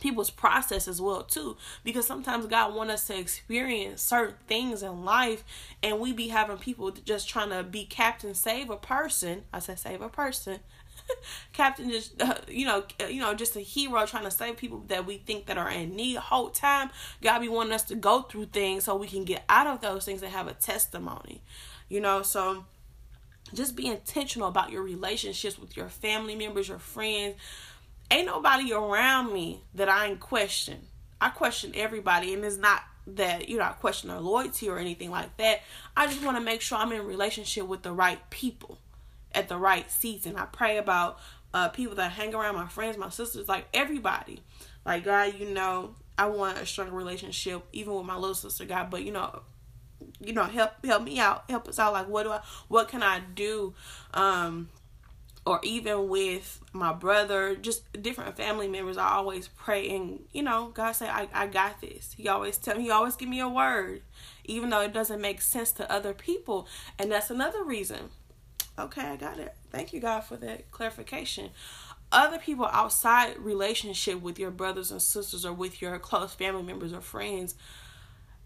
people's 0.00 0.30
process 0.30 0.86
as 0.86 1.00
well 1.00 1.22
too 1.22 1.56
because 1.82 2.06
sometimes 2.06 2.46
god 2.46 2.74
want 2.74 2.90
us 2.90 3.06
to 3.06 3.18
experience 3.18 4.02
certain 4.02 4.34
things 4.46 4.82
in 4.82 5.04
life 5.04 5.44
and 5.82 5.98
we 5.98 6.12
be 6.12 6.28
having 6.28 6.58
people 6.58 6.90
just 6.90 7.28
trying 7.28 7.50
to 7.50 7.62
be 7.62 7.84
captain 7.84 8.34
save 8.34 8.70
a 8.70 8.76
person 8.76 9.42
i 9.52 9.58
said 9.58 9.78
save 9.78 10.02
a 10.02 10.08
person 10.08 10.60
Captain 11.52 11.90
just 11.90 12.20
uh, 12.20 12.34
you 12.48 12.66
know 12.66 12.84
uh, 13.00 13.06
you 13.06 13.20
know 13.20 13.34
just 13.34 13.56
a 13.56 13.60
hero 13.60 14.04
trying 14.06 14.24
to 14.24 14.30
save 14.30 14.56
people 14.56 14.84
that 14.88 15.06
we 15.06 15.18
think 15.18 15.46
that 15.46 15.58
are 15.58 15.70
in 15.70 15.94
need. 15.96 16.16
Whole 16.16 16.50
time 16.50 16.90
God 17.22 17.40
be 17.40 17.48
wanting 17.48 17.72
us 17.72 17.82
to 17.84 17.94
go 17.94 18.22
through 18.22 18.46
things 18.46 18.84
so 18.84 18.96
we 18.96 19.06
can 19.06 19.24
get 19.24 19.44
out 19.48 19.66
of 19.66 19.80
those 19.80 20.04
things 20.04 20.22
and 20.22 20.32
have 20.32 20.48
a 20.48 20.54
testimony. 20.54 21.42
You 21.88 22.00
know, 22.00 22.22
so 22.22 22.64
just 23.52 23.76
be 23.76 23.86
intentional 23.86 24.48
about 24.48 24.70
your 24.70 24.82
relationships 24.82 25.58
with 25.58 25.76
your 25.76 25.88
family 25.88 26.34
members, 26.34 26.68
your 26.68 26.78
friends. 26.78 27.36
Ain't 28.10 28.26
nobody 28.26 28.72
around 28.72 29.32
me 29.32 29.62
that 29.74 29.88
I 29.88 30.06
ain't 30.06 30.20
question. 30.20 30.86
I 31.20 31.30
question 31.30 31.72
everybody, 31.74 32.34
and 32.34 32.44
it's 32.44 32.56
not 32.56 32.82
that 33.06 33.48
you 33.48 33.58
know 33.58 33.64
I 33.64 33.72
question 33.72 34.08
their 34.08 34.20
loyalty 34.20 34.68
or 34.68 34.78
anything 34.78 35.10
like 35.10 35.36
that. 35.38 35.60
I 35.96 36.06
just 36.06 36.22
want 36.22 36.36
to 36.36 36.42
make 36.42 36.60
sure 36.60 36.78
I'm 36.78 36.92
in 36.92 37.06
relationship 37.06 37.66
with 37.66 37.82
the 37.82 37.92
right 37.92 38.18
people 38.30 38.78
at 39.32 39.48
the 39.48 39.56
right 39.56 39.90
season. 39.90 40.36
I 40.36 40.46
pray 40.46 40.78
about 40.78 41.18
uh, 41.52 41.68
people 41.68 41.96
that 41.96 42.12
hang 42.12 42.34
around 42.34 42.54
my 42.54 42.68
friends, 42.68 42.96
my 42.96 43.10
sisters, 43.10 43.48
like 43.48 43.66
everybody. 43.74 44.42
Like 44.84 45.04
God, 45.04 45.34
you 45.38 45.50
know, 45.50 45.94
I 46.18 46.26
want 46.26 46.58
a 46.58 46.66
stronger 46.66 46.94
relationship, 46.94 47.62
even 47.72 47.94
with 47.94 48.06
my 48.06 48.16
little 48.16 48.34
sister, 48.34 48.64
God. 48.64 48.90
But 48.90 49.02
you 49.02 49.12
know, 49.12 49.40
you 50.20 50.32
know, 50.32 50.44
help 50.44 50.72
help 50.84 51.02
me 51.02 51.18
out, 51.18 51.44
help 51.48 51.68
us 51.68 51.78
out. 51.78 51.92
Like, 51.92 52.08
what 52.08 52.24
do 52.24 52.30
I, 52.30 52.40
what 52.68 52.88
can 52.88 53.02
I 53.02 53.20
do? 53.34 53.74
Um, 54.12 54.68
or 55.46 55.60
even 55.62 56.08
with 56.08 56.62
my 56.72 56.92
brother, 56.92 57.54
just 57.54 57.82
different 58.02 58.36
family 58.36 58.66
members, 58.66 58.96
I 58.96 59.10
always 59.10 59.48
pray 59.48 59.94
and 59.94 60.24
you 60.32 60.42
know, 60.42 60.70
God 60.72 60.92
say, 60.92 61.08
I, 61.08 61.28
I 61.34 61.46
got 61.46 61.80
this. 61.80 62.14
He 62.16 62.28
always 62.28 62.56
tell 62.56 62.76
me, 62.76 62.84
he 62.84 62.90
always 62.90 63.16
give 63.16 63.28
me 63.28 63.40
a 63.40 63.48
word, 63.48 64.02
even 64.44 64.70
though 64.70 64.80
it 64.80 64.94
doesn't 64.94 65.20
make 65.20 65.42
sense 65.42 65.70
to 65.72 65.90
other 65.92 66.14
people. 66.14 66.66
And 66.98 67.12
that's 67.12 67.30
another 67.30 67.62
reason. 67.62 68.10
Okay, 68.78 69.02
I 69.02 69.16
got 69.16 69.38
it. 69.38 69.54
Thank 69.70 69.92
you, 69.92 70.00
God, 70.00 70.20
for 70.20 70.36
that 70.38 70.70
clarification. 70.70 71.50
Other 72.10 72.38
people 72.38 72.66
outside 72.66 73.38
relationship 73.38 74.20
with 74.22 74.38
your 74.38 74.50
brothers 74.50 74.90
and 74.90 75.02
sisters 75.02 75.44
or 75.44 75.52
with 75.52 75.82
your 75.82 75.98
close 75.98 76.32
family 76.32 76.62
members 76.62 76.92
or 76.92 77.00
friends, 77.00 77.54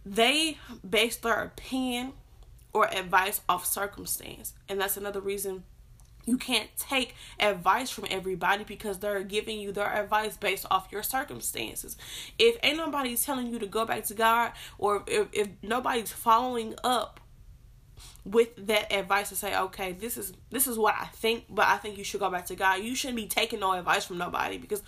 they 0.04 0.58
base 0.88 1.16
their 1.16 1.42
opinion 1.42 2.14
or 2.72 2.88
advice 2.92 3.40
off 3.48 3.64
circumstance. 3.64 4.54
And 4.68 4.80
that's 4.80 4.96
another 4.96 5.20
reason 5.20 5.64
you 6.28 6.36
can't 6.36 6.68
take 6.76 7.14
advice 7.40 7.88
from 7.88 8.04
everybody 8.10 8.62
because 8.62 8.98
they're 8.98 9.22
giving 9.22 9.58
you 9.58 9.72
their 9.72 9.90
advice 9.90 10.36
based 10.36 10.66
off 10.70 10.88
your 10.92 11.02
circumstances. 11.02 11.96
If 12.38 12.58
ain't 12.62 12.76
nobody 12.76 13.16
telling 13.16 13.46
you 13.46 13.58
to 13.58 13.66
go 13.66 13.86
back 13.86 14.04
to 14.04 14.14
God, 14.14 14.52
or 14.76 15.04
if, 15.06 15.28
if 15.32 15.48
nobody's 15.62 16.12
following 16.12 16.74
up 16.84 17.18
with 18.26 18.50
that 18.66 18.92
advice 18.92 19.30
to 19.30 19.36
say, 19.36 19.56
okay, 19.56 19.92
this 19.92 20.18
is 20.18 20.34
this 20.50 20.66
is 20.66 20.76
what 20.76 20.94
I 21.00 21.06
think, 21.06 21.44
but 21.48 21.66
I 21.66 21.78
think 21.78 21.96
you 21.96 22.04
should 22.04 22.20
go 22.20 22.30
back 22.30 22.44
to 22.46 22.54
God. 22.54 22.82
You 22.82 22.94
shouldn't 22.94 23.16
be 23.16 23.26
taking 23.26 23.60
no 23.60 23.72
advice 23.72 24.04
from 24.04 24.18
nobody 24.18 24.58
because 24.58 24.82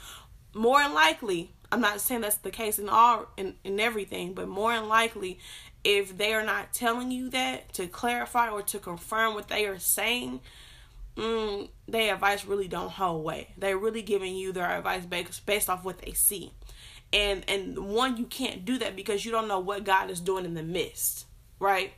more 0.54 0.82
than 0.82 0.92
likely, 0.92 1.52
I'm 1.72 1.80
not 1.80 2.02
saying 2.02 2.20
that's 2.20 2.36
the 2.36 2.50
case 2.50 2.78
in 2.78 2.90
all 2.90 3.28
in, 3.38 3.54
in 3.64 3.80
everything, 3.80 4.34
but 4.34 4.46
more 4.46 4.74
than 4.74 4.88
likely, 4.88 5.38
if 5.84 6.18
they 6.18 6.34
are 6.34 6.44
not 6.44 6.74
telling 6.74 7.10
you 7.10 7.30
that 7.30 7.72
to 7.74 7.86
clarify 7.86 8.50
or 8.50 8.60
to 8.60 8.78
confirm 8.78 9.32
what 9.32 9.48
they 9.48 9.64
are 9.64 9.78
saying, 9.78 10.40
mm, 11.20 11.68
their 11.86 12.14
advice 12.14 12.44
really 12.44 12.68
don't 12.68 12.90
hold 12.90 13.24
weight. 13.24 13.48
They're 13.58 13.78
really 13.78 14.02
giving 14.02 14.34
you 14.34 14.52
their 14.52 14.70
advice 14.78 15.04
based 15.04 15.44
based 15.46 15.68
off 15.68 15.84
what 15.84 15.98
they 16.00 16.12
see, 16.12 16.52
and 17.12 17.44
and 17.48 17.78
one 17.78 18.16
you 18.16 18.24
can't 18.24 18.64
do 18.64 18.78
that 18.78 18.96
because 18.96 19.24
you 19.24 19.30
don't 19.30 19.48
know 19.48 19.60
what 19.60 19.84
God 19.84 20.10
is 20.10 20.20
doing 20.20 20.44
in 20.44 20.54
the 20.54 20.62
midst, 20.62 21.26
right? 21.58 21.92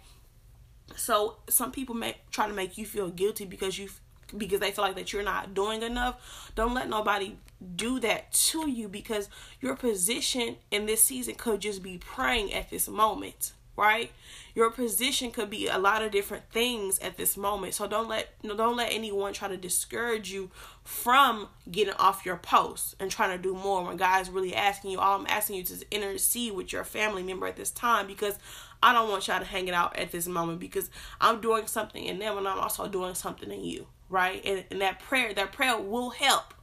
So 0.97 1.37
some 1.49 1.71
people 1.73 1.95
may 1.95 2.17
try 2.31 2.49
to 2.49 2.53
make 2.53 2.77
you 2.77 2.85
feel 2.85 3.09
guilty 3.09 3.45
because 3.45 3.79
you 3.79 3.89
because 4.37 4.61
they 4.61 4.71
feel 4.71 4.85
like 4.85 4.97
that 4.97 5.13
you're 5.13 5.23
not 5.23 5.55
doing 5.55 5.83
enough. 5.83 6.51
Don't 6.55 6.75
let 6.75 6.89
nobody 6.89 7.37
do 7.77 8.01
that 8.01 8.33
to 8.33 8.69
you 8.69 8.89
because 8.89 9.29
your 9.61 9.77
position 9.77 10.57
in 10.71 10.87
this 10.87 11.03
season 11.03 11.35
could 11.37 11.61
just 11.61 11.83
be 11.83 11.99
praying 11.99 12.53
at 12.53 12.71
this 12.71 12.89
moment 12.89 13.53
right? 13.77 14.11
Your 14.55 14.71
position 14.71 15.31
could 15.31 15.49
be 15.49 15.67
a 15.69 15.79
lot 15.79 16.03
of 16.03 16.11
different 16.11 16.51
things 16.51 16.99
at 16.99 17.17
this 17.17 17.37
moment. 17.37 17.75
So 17.75 17.87
don't 17.87 18.09
let 18.09 18.29
don't 18.43 18.77
let 18.77 18.93
anyone 18.93 19.33
try 19.33 19.49
to 19.49 19.57
discourage 19.57 20.31
you 20.31 20.51
from 20.85 21.49
getting 21.71 21.95
off 21.95 22.27
your 22.27 22.37
post 22.37 22.95
and 23.01 23.11
trying 23.11 23.37
to 23.37 23.43
do 23.43 23.55
more 23.55 23.85
when 23.85 23.97
god's 23.97 24.29
really 24.29 24.55
asking 24.55 24.91
you. 24.91 24.99
All 24.99 25.19
i'm 25.19 25.27
asking 25.29 25.57
you 25.57 25.63
to 25.65 25.87
intercede 25.91 26.55
with 26.55 26.73
your 26.73 26.85
family 26.85 27.23
member 27.23 27.47
at 27.47 27.57
this 27.57 27.71
time 27.71 28.09
because 28.09 28.37
i 28.83 28.93
don't 28.93 29.09
want 29.09 29.29
y'all 29.29 29.39
to 29.39 29.45
hang 29.45 29.69
it 29.69 29.75
out 29.75 29.97
at 29.97 30.11
this 30.11 30.27
moment 30.27 30.59
because 30.59 30.91
i'm 31.21 31.41
doing 31.41 31.69
something 31.69 32.05
in 32.05 32.19
them 32.19 32.37
and 32.37 32.49
i'm 32.49 32.59
also 32.59 32.89
doing 32.89 33.15
something 33.15 33.53
in 33.53 33.63
you 33.63 33.87
right? 34.13 34.43
And, 34.45 34.65
and 34.71 34.81
that 34.81 35.01
prayer 35.01 35.35
that 35.35 35.51
prayer 35.51 35.77
will 35.77 36.11
help. 36.11 36.55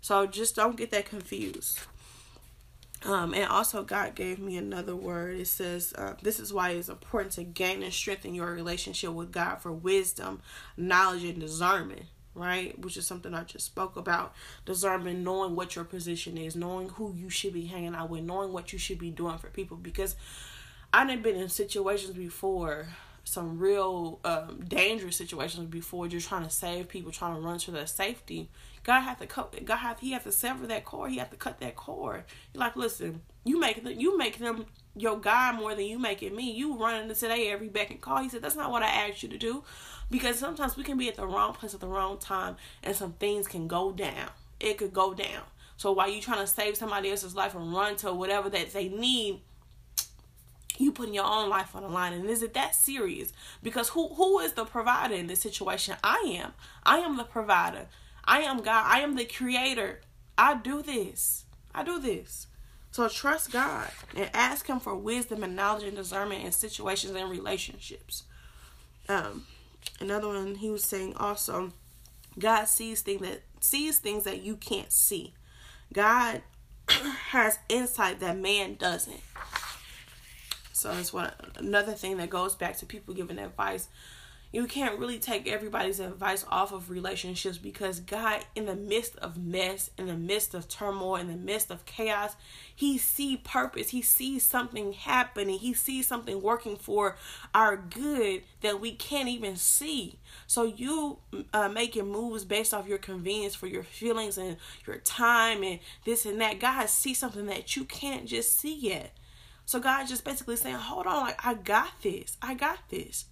So 0.00 0.26
just 0.26 0.56
don't 0.56 0.76
get 0.76 0.90
that 0.90 1.04
confused 1.04 1.78
um, 3.04 3.32
and 3.32 3.46
also, 3.46 3.82
God 3.82 4.14
gave 4.14 4.38
me 4.38 4.58
another 4.58 4.94
word. 4.94 5.38
It 5.38 5.46
says, 5.46 5.94
uh, 5.96 6.14
This 6.22 6.38
is 6.38 6.52
why 6.52 6.70
it's 6.70 6.90
important 6.90 7.32
to 7.34 7.44
gain 7.44 7.82
and 7.82 7.92
strengthen 7.92 8.34
your 8.34 8.50
relationship 8.52 9.12
with 9.12 9.32
God 9.32 9.56
for 9.56 9.72
wisdom, 9.72 10.42
knowledge, 10.76 11.24
and 11.24 11.40
discernment, 11.40 12.02
right? 12.34 12.78
Which 12.78 12.98
is 12.98 13.06
something 13.06 13.32
I 13.32 13.44
just 13.44 13.64
spoke 13.64 13.96
about. 13.96 14.34
Discernment, 14.66 15.20
knowing 15.20 15.56
what 15.56 15.76
your 15.76 15.86
position 15.86 16.36
is, 16.36 16.54
knowing 16.54 16.90
who 16.90 17.14
you 17.14 17.30
should 17.30 17.54
be 17.54 17.64
hanging 17.64 17.94
out 17.94 18.10
with, 18.10 18.22
knowing 18.22 18.52
what 18.52 18.72
you 18.72 18.78
should 18.78 18.98
be 18.98 19.10
doing 19.10 19.38
for 19.38 19.48
people. 19.48 19.78
Because 19.78 20.14
I've 20.92 21.22
been 21.22 21.36
in 21.36 21.48
situations 21.48 22.14
before 22.14 22.88
some 23.24 23.58
real 23.58 24.18
um, 24.24 24.60
dangerous 24.66 25.16
situations 25.16 25.66
before 25.68 26.08
just 26.08 26.28
trying 26.28 26.42
to 26.42 26.50
save 26.50 26.88
people 26.88 27.12
trying 27.12 27.34
to 27.34 27.40
run 27.40 27.58
to 27.58 27.70
their 27.70 27.86
safety 27.86 28.48
god 28.90 29.02
have 29.02 29.20
to 29.20 29.26
cut 29.26 29.64
god 29.64 29.76
have 29.76 30.00
he 30.00 30.10
have 30.10 30.24
to 30.24 30.32
sever 30.32 30.66
that 30.66 30.84
cord. 30.84 31.12
He 31.12 31.18
have 31.18 31.30
to 31.30 31.36
cut 31.36 31.60
that 31.60 31.76
cord. 31.76 32.24
You're 32.52 32.60
like 32.60 32.74
listen 32.74 33.20
you 33.44 33.60
make 33.60 33.84
them 33.84 33.94
you 33.96 34.18
make 34.18 34.38
them 34.38 34.66
your 34.96 35.16
god 35.16 35.54
more 35.54 35.76
than 35.76 35.84
you 35.84 35.96
making 35.96 36.34
me. 36.34 36.50
You 36.50 36.76
running 36.76 37.08
to 37.08 37.14
today 37.14 37.52
every 37.52 37.68
beck 37.68 37.90
and 37.90 38.00
call. 38.00 38.20
He 38.20 38.28
said 38.28 38.42
that's 38.42 38.56
not 38.56 38.72
what 38.72 38.82
i 38.82 38.88
asked 38.88 39.22
you 39.22 39.28
to 39.28 39.38
do. 39.38 39.62
Because 40.10 40.40
sometimes 40.40 40.76
we 40.76 40.82
can 40.82 40.98
be 40.98 41.08
at 41.08 41.14
the 41.14 41.24
wrong 41.24 41.52
place 41.52 41.72
at 41.72 41.78
the 41.78 41.86
wrong 41.86 42.18
time 42.18 42.56
and 42.82 42.96
some 42.96 43.12
things 43.12 43.46
can 43.46 43.68
go 43.68 43.92
down. 43.92 44.30
It 44.58 44.76
could 44.76 44.92
go 44.92 45.14
down. 45.14 45.44
So 45.76 45.92
while 45.92 46.10
you 46.10 46.20
trying 46.20 46.40
to 46.40 46.46
save 46.48 46.76
somebody 46.76 47.12
else's 47.12 47.36
life 47.36 47.54
and 47.54 47.72
run 47.72 47.94
to 47.98 48.12
whatever 48.12 48.50
that 48.50 48.72
they 48.72 48.88
need 48.88 49.40
you 50.78 50.90
putting 50.90 51.14
your 51.14 51.26
own 51.26 51.48
life 51.48 51.76
on 51.76 51.82
the 51.82 51.88
line. 51.88 52.12
And 52.12 52.28
is 52.28 52.42
it 52.42 52.54
that 52.54 52.74
serious? 52.74 53.32
Because 53.62 53.90
who 53.90 54.08
who 54.14 54.40
is 54.40 54.54
the 54.54 54.64
provider 54.64 55.14
in 55.14 55.28
this 55.28 55.40
situation? 55.40 55.94
I 56.02 56.40
am. 56.42 56.54
I 56.82 56.98
am 56.98 57.16
the 57.16 57.24
provider 57.24 57.86
i 58.30 58.42
am 58.42 58.58
god. 58.58 58.84
I 58.86 59.00
am 59.00 59.16
the 59.16 59.24
creator. 59.24 60.00
I 60.38 60.54
do 60.54 60.82
this. 60.82 61.44
I 61.74 61.82
do 61.82 61.98
this. 61.98 62.46
So 62.92 63.08
trust 63.08 63.50
god 63.50 63.90
and 64.16 64.30
ask 64.32 64.68
him 64.68 64.78
for 64.78 64.94
wisdom 64.94 65.42
and 65.42 65.56
knowledge 65.56 65.82
and 65.82 65.96
discernment 65.96 66.44
in 66.44 66.52
situations 66.52 67.14
and 67.14 67.28
relationships. 67.28 68.22
Um 69.08 69.46
another 70.00 70.28
one 70.28 70.54
he 70.54 70.70
was 70.70 70.84
saying 70.84 71.14
also 71.16 71.72
god 72.38 72.66
sees 72.66 73.02
things 73.02 73.20
that 73.20 73.42
sees 73.58 73.98
things 73.98 74.22
that 74.24 74.42
you 74.42 74.56
can't 74.56 74.92
see. 74.92 75.34
God 75.92 76.42
has 76.88 77.58
insight 77.68 78.20
that 78.20 78.38
man 78.38 78.76
doesn't. 78.76 79.22
So 80.72 80.94
that's 80.94 81.12
one 81.12 81.32
another 81.56 81.92
thing 81.92 82.16
that 82.18 82.30
goes 82.30 82.54
back 82.54 82.76
to 82.78 82.86
people 82.86 83.12
giving 83.12 83.38
advice. 83.38 83.88
You 84.52 84.66
can't 84.66 84.98
really 84.98 85.20
take 85.20 85.46
everybody's 85.46 86.00
advice 86.00 86.44
off 86.48 86.72
of 86.72 86.90
relationships 86.90 87.56
because 87.56 88.00
God, 88.00 88.44
in 88.56 88.66
the 88.66 88.74
midst 88.74 89.16
of 89.18 89.36
mess, 89.36 89.90
in 89.96 90.06
the 90.06 90.16
midst 90.16 90.54
of 90.54 90.68
turmoil, 90.68 91.16
in 91.16 91.28
the 91.28 91.36
midst 91.36 91.70
of 91.70 91.86
chaos, 91.86 92.34
He 92.74 92.98
see 92.98 93.36
purpose. 93.36 93.90
He 93.90 94.02
sees 94.02 94.44
something 94.44 94.92
happening. 94.92 95.60
He 95.60 95.72
sees 95.72 96.08
something 96.08 96.42
working 96.42 96.76
for 96.76 97.16
our 97.54 97.76
good 97.76 98.42
that 98.60 98.80
we 98.80 98.92
can't 98.92 99.28
even 99.28 99.54
see. 99.54 100.18
So 100.48 100.64
you 100.64 101.18
uh, 101.52 101.68
making 101.68 102.08
moves 102.08 102.44
based 102.44 102.74
off 102.74 102.88
your 102.88 102.98
convenience 102.98 103.54
for 103.54 103.68
your 103.68 103.84
feelings 103.84 104.36
and 104.36 104.56
your 104.84 104.96
time 104.96 105.62
and 105.62 105.78
this 106.04 106.26
and 106.26 106.40
that. 106.40 106.58
God 106.58 106.88
sees 106.88 107.18
something 107.18 107.46
that 107.46 107.76
you 107.76 107.84
can't 107.84 108.26
just 108.26 108.58
see 108.58 108.74
yet. 108.74 109.12
So 109.64 109.78
God 109.78 110.08
just 110.08 110.24
basically 110.24 110.56
saying, 110.56 110.74
hold 110.74 111.06
on, 111.06 111.20
like 111.20 111.46
I 111.46 111.54
got 111.54 111.92
this. 112.02 112.36
I 112.42 112.54
got 112.54 112.78
this. 112.88 113.26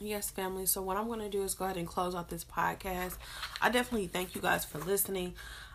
Yes, 0.00 0.30
family. 0.30 0.66
So 0.66 0.80
what 0.82 0.96
I'm 0.96 1.08
gonna 1.08 1.28
do 1.28 1.42
is 1.42 1.54
go 1.54 1.64
ahead 1.64 1.76
and 1.76 1.86
close 1.86 2.14
out 2.14 2.28
this 2.28 2.44
podcast. 2.44 3.16
I 3.60 3.70
definitely 3.70 4.06
thank 4.06 4.34
you 4.34 4.40
guys 4.40 4.64
for 4.64 4.78
listening. 4.78 5.34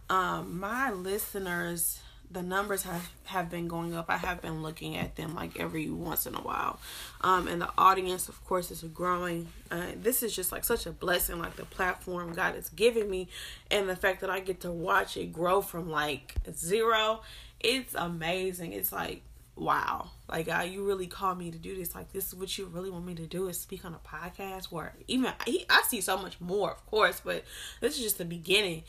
Um, 0.10 0.60
my 0.60 0.92
listeners, 0.92 2.00
the 2.32 2.42
numbers 2.42 2.84
have 2.84 3.10
have 3.26 3.50
been 3.50 3.68
going 3.68 3.94
up. 3.94 4.06
I 4.08 4.18
have 4.18 4.42
been 4.42 4.64
looking 4.64 4.96
at 4.96 5.18
them 5.18 5.36
like 5.36 5.60
every 5.60 5.90
once 5.90 6.26
in 6.26 6.36
a 6.36 6.42
while, 6.42 6.80
um, 7.22 7.48
and 7.50 7.62
the 7.62 7.70
audience, 7.78 8.30
of 8.30 8.44
course, 8.46 8.72
is 8.72 8.82
growing. 8.84 9.48
Uh, 9.70 9.88
this 10.02 10.24
is 10.24 10.34
just 10.34 10.54
like 10.54 10.64
such 10.64 10.86
a 10.86 10.92
blessing, 10.92 11.40
like 11.40 11.58
the 11.58 11.66
platform 11.66 12.34
God 12.34 12.56
is 12.56 12.70
giving 12.70 13.10
me, 13.10 13.28
and 13.70 13.90
the 13.90 13.96
fact 13.96 14.22
that 14.22 14.30
I 14.30 14.40
get 14.40 14.62
to 14.62 14.72
watch 14.72 15.18
it 15.18 15.34
grow 15.34 15.62
from 15.62 15.90
like 15.90 16.36
zero. 16.54 17.22
It's 17.60 17.94
amazing. 17.96 18.74
It's 18.74 18.92
like 18.92 19.22
wow 19.56 20.10
like 20.30 20.48
god 20.48 20.68
you 20.70 20.84
really 20.84 21.06
called 21.06 21.38
me 21.38 21.52
to 21.52 21.60
do 21.60 21.76
this. 21.76 21.94
Like 21.94 22.12
this 22.12 22.28
is 22.28 22.36
what 22.36 22.58
you 22.58 22.66
really 22.66 22.89
want 22.89 23.06
me 23.06 23.13
to 23.16 23.28
do 23.28 23.48
is 23.48 23.60
speak 23.60 23.86
on 23.86 23.94
a 23.94 24.00
podcast 24.08 24.66
where 24.66 24.94
even 25.08 25.32
I, 25.39 25.66
I 25.70 25.84
see 25.88 26.02
so 26.02 26.18
much 26.18 26.42
more 26.42 26.72
of 26.72 26.86
course 26.88 27.22
but 27.24 27.44
this 27.80 27.96
is 27.98 28.04
just 28.04 28.18
the 28.18 28.26
beginning. 28.26 28.84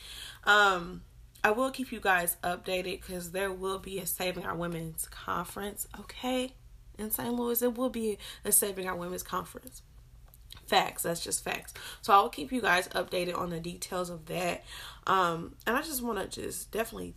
Um 0.45 1.03
i 1.43 1.51
will 1.51 1.71
keep 1.71 1.93
you 1.93 2.01
guys 2.01 2.39
updated 2.43 3.03
because 3.03 3.33
there 3.33 3.53
will 3.53 3.79
be 3.79 3.99
a 3.99 4.07
saving 4.07 4.47
our 4.47 4.57
women's 4.57 5.07
conference 5.09 5.87
okay? 6.01 6.53
In 6.99 7.11
st 7.11 7.35
louis 7.35 7.61
it 7.61 7.77
will 7.77 7.91
be 7.91 8.17
a 8.45 8.51
saving 8.53 8.89
our 8.89 8.97
women's 8.97 9.23
conference. 9.23 9.83
Facts 10.67 11.03
that's 11.03 11.23
just 11.23 11.45
facts. 11.45 11.75
So 12.01 12.15
i'll 12.15 12.31
keep 12.31 12.51
you 12.51 12.63
guys 12.63 12.89
updated 12.89 13.37
on 13.37 13.51
the 13.51 13.61
details 13.61 14.09
of 14.09 14.25
that. 14.27 14.65
Um 15.07 15.57
and 15.67 15.77
i 15.77 15.83
just 15.83 16.03
want 16.03 16.19
to 16.19 16.41
just 16.41 16.71
definitely 16.71 17.13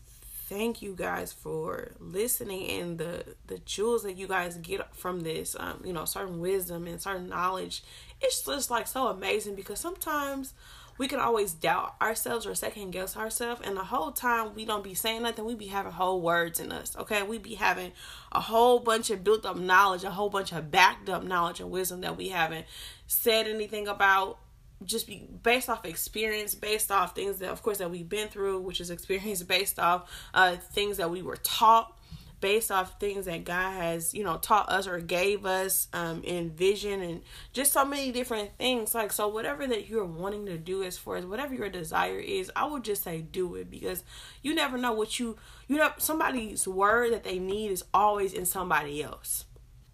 thank 0.47 0.81
you 0.81 0.95
guys 0.95 1.33
for 1.33 1.91
listening 1.99 2.69
and 2.79 2.97
the 2.97 3.23
the 3.47 3.57
jewels 3.60 4.03
that 4.03 4.17
you 4.17 4.27
guys 4.27 4.57
get 4.57 4.95
from 4.95 5.21
this 5.21 5.55
um 5.60 5.81
you 5.83 5.93
know 5.93 6.05
certain 6.05 6.39
wisdom 6.39 6.88
and 6.88 7.01
certain 7.01 7.27
knowledge 7.27 7.83
it's 8.21 8.43
just 8.43 8.71
like 8.71 8.88
so 8.88 9.07
amazing 9.07 9.55
because 9.55 9.79
sometimes 9.79 10.53
we 10.97 11.07
can 11.07 11.19
always 11.19 11.53
doubt 11.53 11.95
ourselves 12.01 12.45
or 12.45 12.55
second 12.55 12.91
guess 12.91 13.15
ourselves. 13.15 13.62
And 13.63 13.77
the 13.77 13.83
whole 13.83 14.12
time 14.12 14.55
we 14.55 14.65
don't 14.65 14.83
be 14.83 14.93
saying 14.93 15.23
nothing, 15.23 15.45
we 15.45 15.55
be 15.55 15.67
having 15.67 15.91
whole 15.91 16.21
words 16.21 16.60
in 16.60 16.71
us. 16.71 16.95
Okay, 16.97 17.21
we 17.23 17.38
be 17.38 17.55
having 17.55 17.91
a 18.31 18.41
whole 18.41 18.79
bunch 18.79 19.10
of 19.10 19.23
built 19.23 19.45
up 19.45 19.57
knowledge, 19.57 20.03
a 20.03 20.12
whole 20.12 20.29
bunch 20.29 20.51
of 20.51 20.71
backed 20.71 21.10
up 21.10 21.23
knowledge 21.23 21.60
and 21.60 21.69
wisdom 21.69 22.01
that 22.01 22.17
we 22.17 22.29
haven't 22.29 22.65
said 23.05 23.47
anything 23.47 23.88
about 23.88 24.39
just 24.83 25.07
be 25.07 25.27
based 25.43 25.69
off 25.69 25.85
experience, 25.85 26.55
based 26.55 26.91
off 26.91 27.15
things 27.15 27.39
that, 27.39 27.49
of 27.49 27.61
course, 27.61 27.79
that 27.79 27.89
we've 27.89 28.09
been 28.09 28.27
through, 28.27 28.59
which 28.61 28.79
is 28.79 28.89
experience 28.89 29.43
based 29.43 29.79
off 29.79 30.09
uh, 30.33 30.55
things 30.55 30.97
that 30.97 31.09
we 31.09 31.21
were 31.21 31.37
taught 31.37 31.97
based 32.39 32.71
off 32.71 32.99
things 32.99 33.25
that 33.25 33.43
God 33.43 33.71
has, 33.71 34.13
you 34.13 34.23
know, 34.23 34.37
taught 34.37 34.69
us 34.69 34.87
or 34.87 34.99
gave 34.99 35.45
us 35.45 35.87
um, 35.93 36.23
in 36.23 36.51
vision 36.51 37.01
and 37.01 37.21
just 37.51 37.73
so 37.73 37.83
many 37.83 38.11
different 38.11 38.51
things. 38.57 38.93
Like, 38.93 39.11
so 39.11 39.27
whatever 39.27 39.65
that 39.65 39.87
you're 39.87 40.05
wanting 40.05 40.45
to 40.45 40.57
do 40.57 40.83
as 40.83 40.97
far 40.97 41.15
as 41.15 41.25
whatever 41.25 41.55
your 41.55 41.69
desire 41.69 42.19
is, 42.19 42.51
I 42.55 42.65
would 42.65 42.83
just 42.83 43.03
say 43.03 43.21
do 43.21 43.55
it 43.55 43.71
because 43.71 44.03
you 44.43 44.53
never 44.53 44.77
know 44.77 44.93
what 44.93 45.19
you, 45.19 45.37
you 45.67 45.77
know, 45.77 45.91
somebody's 45.97 46.67
word 46.67 47.11
that 47.13 47.23
they 47.23 47.39
need 47.39 47.71
is 47.71 47.83
always 47.93 48.33
in 48.33 48.45
somebody 48.45 49.01
else. 49.01 49.45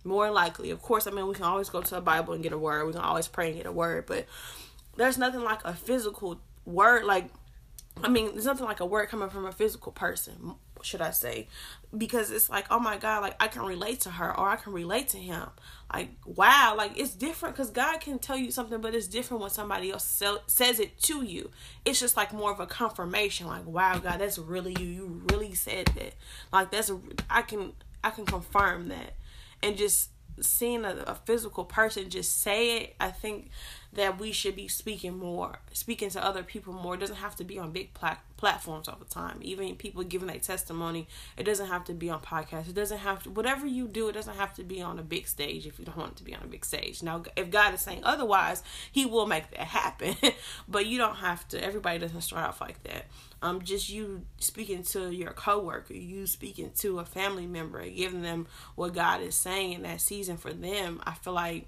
More 0.04 0.30
likely, 0.30 0.70
of 0.70 0.82
course, 0.82 1.08
I 1.08 1.12
mean, 1.12 1.28
we 1.28 1.36
can 1.36 1.46
always 1.46 1.70
go 1.70 1.82
to 1.82 1.96
the 1.96 2.02
Bible 2.02 2.34
and 2.34 2.44
get 2.44 2.52
a 2.52 2.58
word. 2.58 2.86
We 2.86 2.92
can 2.92 3.02
always 3.02 3.30
pray 3.30 3.48
and 3.48 3.58
get 3.58 3.66
a 3.66 3.72
word, 3.72 4.06
but 4.06 4.26
there's 4.96 5.18
nothing 5.18 5.42
like 5.42 5.64
a 5.66 5.74
physical 5.74 6.40
word. 6.66 7.06
Like, 7.06 7.30
I 8.04 8.10
mean, 8.10 8.32
there's 8.34 8.46
nothing 8.46 8.66
like 8.66 8.80
a 8.80 8.86
word 8.86 9.10
coming 9.10 9.30
from 9.30 9.46
a 9.46 9.52
physical 9.52 9.92
person 9.92 10.56
should 10.86 11.02
I 11.02 11.12
say? 11.12 11.48
Because 11.96 12.32
it's 12.32 12.50
like, 12.50 12.66
oh 12.70 12.80
my 12.80 12.98
God, 12.98 13.22
like 13.22 13.36
I 13.40 13.48
can 13.48 13.64
relate 13.64 14.02
to 14.02 14.12
her 14.12 14.38
or 14.38 14.50
I 14.50 14.56
can 14.56 14.74
relate 14.74 15.10
to 15.10 15.18
him. 15.18 15.48
Like, 15.92 16.10
wow, 16.26 16.76
like 16.78 16.98
it's 16.98 17.14
different 17.14 17.56
because 17.56 17.72
God 17.72 18.00
can 18.00 18.20
tell 18.20 18.38
you 18.38 18.52
something, 18.52 18.82
but 18.82 18.96
it's 18.96 19.08
different 19.08 19.42
when 19.42 19.50
somebody 19.50 19.92
else 19.92 20.24
says 20.48 20.80
it 20.80 21.00
to 21.04 21.24
you. 21.24 21.52
It's 21.86 22.00
just 22.00 22.18
like 22.18 22.34
more 22.34 22.52
of 22.52 22.60
a 22.60 22.66
confirmation, 22.66 23.48
like, 23.48 23.66
wow, 23.66 23.98
God, 24.00 24.20
that's 24.20 24.38
really 24.38 24.76
you. 24.80 24.86
You 24.86 25.22
really 25.32 25.54
said 25.54 25.88
that. 25.96 26.16
Like, 26.52 26.72
that's, 26.72 26.92
I 27.30 27.42
can, 27.42 27.74
I 28.04 28.10
can 28.10 28.26
confirm 28.26 28.90
that. 28.90 29.16
And 29.62 29.78
just 29.78 30.10
seeing 30.42 30.84
a, 30.84 30.96
a 31.08 31.16
physical 31.16 31.64
person 31.64 32.10
just 32.10 32.42
say 32.42 32.78
it, 32.78 32.96
I 33.00 33.12
think 33.12 33.50
that 33.94 34.20
we 34.20 34.32
should 34.32 34.56
be 34.56 34.68
speaking 34.68 35.18
more, 35.18 35.60
speaking 35.72 36.10
to 36.10 36.24
other 36.24 36.44
people 36.44 36.74
more. 36.74 36.96
It 36.96 37.00
doesn't 37.00 37.18
have 37.18 37.36
to 37.36 37.44
be 37.44 37.60
on 37.60 37.72
big 37.72 37.94
plat- 37.94 38.24
platforms 38.38 38.88
all 38.88 38.98
the 38.98 39.06
time. 39.06 39.38
Even 39.42 39.76
people 39.76 40.04
giving 40.04 40.28
their 40.28 40.40
testimony, 40.40 41.08
it 41.38 41.44
doesn't 41.44 41.68
have 41.68 41.84
to 41.86 41.94
be 41.94 42.10
on 42.10 42.20
podcasts. 42.20 42.70
It 42.70 42.76
doesn't 42.76 43.00
have 43.00 43.24
to, 43.24 43.30
whatever 43.30 43.68
you 43.68 43.88
do, 43.88 44.08
it 44.10 44.14
doesn't 44.14 44.36
have 44.36 44.54
to 44.56 44.64
be 44.64 44.82
on 44.82 44.98
a 44.98 45.04
big 45.04 45.28
stage 45.28 45.68
if 45.68 45.78
you 45.78 45.86
don't 45.86 45.98
want 45.98 46.14
it 46.14 46.18
to 46.18 46.24
be 46.24 46.34
on 46.36 46.42
a 46.44 46.48
big 46.48 46.66
stage. 46.66 47.04
Now, 47.04 47.24
if 47.36 47.52
God 47.52 47.74
is 47.74 47.82
saying 47.82 48.02
otherwise, 48.04 48.64
He 48.92 49.06
will 49.06 49.28
make 49.28 49.52
that 49.52 49.60
happen. 49.68 50.16
but 50.68 50.88
you 50.88 50.98
don't 50.98 51.18
have 51.18 51.48
to, 51.50 51.64
everybody 51.64 52.00
doesn't 52.00 52.22
start 52.22 52.48
off 52.48 52.62
like 52.62 52.82
that. 52.84 53.06
Um, 53.44 53.62
just 53.62 53.90
you 53.90 54.24
speaking 54.40 54.84
to 54.84 55.14
your 55.14 55.32
coworker, 55.32 55.94
you 55.94 56.26
speaking 56.26 56.72
to 56.80 57.00
a 57.00 57.06
family 57.06 57.46
member, 57.46 57.88
giving 57.88 58.22
them 58.22 58.48
what 58.76 58.94
God 58.94 59.22
is 59.22 59.36
saying 59.36 59.74
in 59.74 59.84
that 59.84 60.02
season 60.02 60.38
for 60.38 60.54
them. 60.54 61.02
I 61.06 61.14
feel 61.14 61.34
like 61.34 61.68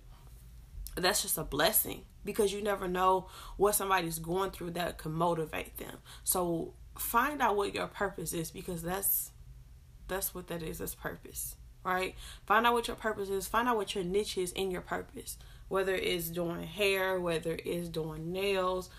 that's 0.95 1.21
just 1.21 1.37
a 1.37 1.43
blessing 1.43 2.03
because 2.23 2.51
you 2.51 2.61
never 2.61 2.87
know 2.87 3.27
what 3.57 3.75
somebody's 3.75 4.19
going 4.19 4.51
through 4.51 4.71
that 4.71 4.97
can 4.97 5.11
motivate 5.11 5.77
them. 5.77 5.97
So 6.23 6.73
find 6.97 7.41
out 7.41 7.55
what 7.55 7.75
your 7.75 7.87
purpose 7.87 8.33
is 8.33 8.51
because 8.51 8.81
that's 8.81 9.31
that's 10.07 10.35
what 10.35 10.47
that 10.47 10.61
is, 10.63 10.79
that's 10.79 10.95
purpose. 10.95 11.55
Right? 11.83 12.15
Find 12.47 12.65
out 12.65 12.73
what 12.73 12.87
your 12.87 12.95
purpose 12.95 13.29
is, 13.29 13.47
find 13.47 13.67
out 13.67 13.77
what 13.77 13.93
your 13.93 14.03
niche 14.03 14.37
is 14.37 14.51
in 14.51 14.71
your 14.71 14.81
purpose. 14.81 15.37
Whether 15.67 15.95
it's 15.95 16.29
doing 16.29 16.63
hair, 16.63 17.19
whether 17.19 17.57
it's 17.63 17.89
doing 17.89 18.31
nails, 18.31 18.89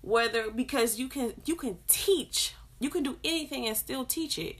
whether 0.00 0.50
because 0.50 0.98
you 0.98 1.08
can 1.08 1.34
you 1.44 1.56
can 1.56 1.78
teach. 1.88 2.54
You 2.78 2.88
can 2.90 3.02
do 3.02 3.18
anything 3.22 3.66
and 3.66 3.76
still 3.76 4.04
teach 4.04 4.38
it. 4.38 4.56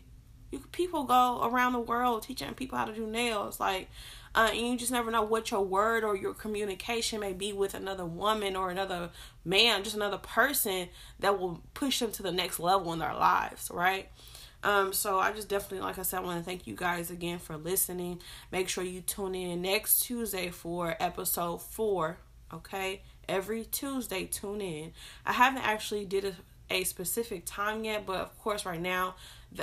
You 0.50 0.60
people 0.72 1.04
go 1.04 1.40
around 1.42 1.72
the 1.72 1.80
world 1.80 2.22
teaching 2.22 2.52
people 2.54 2.76
how 2.76 2.84
to 2.84 2.92
do 2.92 3.06
nails 3.06 3.60
like 3.60 3.88
uh, 4.34 4.50
and 4.52 4.60
you 4.60 4.76
just 4.76 4.92
never 4.92 5.10
know 5.10 5.22
what 5.22 5.50
your 5.50 5.62
word 5.62 6.04
or 6.04 6.16
your 6.16 6.34
communication 6.34 7.20
may 7.20 7.32
be 7.32 7.52
with 7.52 7.74
another 7.74 8.04
woman 8.04 8.54
or 8.54 8.70
another 8.70 9.10
man, 9.44 9.82
just 9.82 9.96
another 9.96 10.18
person 10.18 10.88
that 11.18 11.38
will 11.38 11.60
push 11.74 11.98
them 11.98 12.12
to 12.12 12.22
the 12.22 12.30
next 12.30 12.60
level 12.60 12.92
in 12.92 13.00
their 13.00 13.14
lives, 13.14 13.70
right? 13.72 14.08
Um, 14.62 14.92
so 14.92 15.18
I 15.18 15.32
just 15.32 15.48
definitely, 15.48 15.80
like 15.80 15.98
I 15.98 16.02
said, 16.02 16.18
I 16.18 16.20
want 16.20 16.38
to 16.38 16.44
thank 16.44 16.66
you 16.66 16.76
guys 16.76 17.10
again 17.10 17.38
for 17.38 17.56
listening. 17.56 18.20
Make 18.52 18.68
sure 18.68 18.84
you 18.84 19.00
tune 19.00 19.34
in 19.34 19.62
next 19.62 20.00
Tuesday 20.00 20.50
for 20.50 20.96
episode 21.00 21.62
four. 21.62 22.18
Okay, 22.52 23.02
every 23.28 23.64
Tuesday, 23.64 24.26
tune 24.26 24.60
in. 24.60 24.92
I 25.24 25.32
haven't 25.32 25.62
actually 25.62 26.04
did 26.04 26.24
a, 26.24 26.34
a 26.68 26.84
specific 26.84 27.44
time 27.46 27.84
yet, 27.84 28.04
but 28.04 28.16
of 28.16 28.38
course, 28.38 28.66
right 28.66 28.80
now 28.80 29.14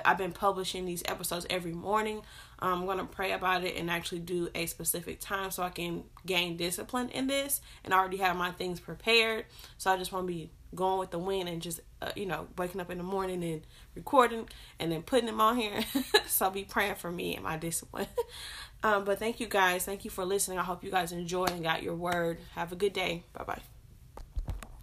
I've 0.04 0.18
been 0.18 0.34
publishing 0.34 0.86
these 0.86 1.04
episodes 1.06 1.46
every 1.50 1.74
morning. 1.74 2.22
I'm 2.60 2.86
going 2.86 2.98
to 2.98 3.06
pray 3.06 3.32
about 3.32 3.64
it 3.64 3.76
and 3.78 3.90
actually 3.90 4.20
do 4.20 4.50
a 4.56 4.66
specific 4.66 5.20
time 5.20 5.52
so 5.52 5.64
I 5.64 5.70
can 5.70 6.04
gain 6.26 6.58
discipline 6.58 7.10
in 7.10 7.28
this 7.28 7.62
and 7.84 7.94
I 7.94 7.98
already 7.98 8.18
have 8.18 8.36
my 8.36 8.52
things 8.52 8.80
prepared. 8.80 9.46
So 9.78 9.92
I 9.92 9.98
just 9.98 10.12
want 10.12 10.28
to 10.28 10.34
be 10.34 10.52
going 10.76 11.00
with 11.00 11.12
the 11.12 11.20
wind 11.20 11.48
and 11.48 11.62
just, 11.62 11.80
uh, 12.02 12.12
you 12.16 12.26
know, 12.26 12.48
waking 12.58 12.82
up 12.82 12.92
in 12.92 12.98
the 12.98 13.04
morning 13.04 13.44
and 13.44 13.62
recording 13.96 14.50
and 14.80 14.92
then 14.92 15.04
putting 15.04 15.28
them 15.28 15.40
on 15.40 15.58
here. 15.58 15.84
so 16.28 16.46
I'll 16.46 16.52
be 16.52 16.64
praying 16.64 16.96
for 16.96 17.12
me 17.12 17.36
and 17.36 17.44
my 17.44 17.58
discipline. 17.58 18.08
um, 18.84 19.06
but 19.06 19.20
thank 19.20 19.40
you 19.40 19.48
guys. 19.48 19.86
Thank 19.86 20.04
you 20.04 20.12
for 20.12 20.26
listening. 20.26 20.60
I 20.60 20.64
hope 20.64 20.84
you 20.84 20.92
guys 20.92 21.12
enjoyed 21.12 21.52
and 21.52 21.64
got 21.64 21.84
your 21.84 21.96
word. 21.96 22.40
Have 22.56 22.72
a 22.72 22.76
good 22.76 22.94
day. 22.94 23.24
Bye 23.34 23.44
bye. 23.46 23.77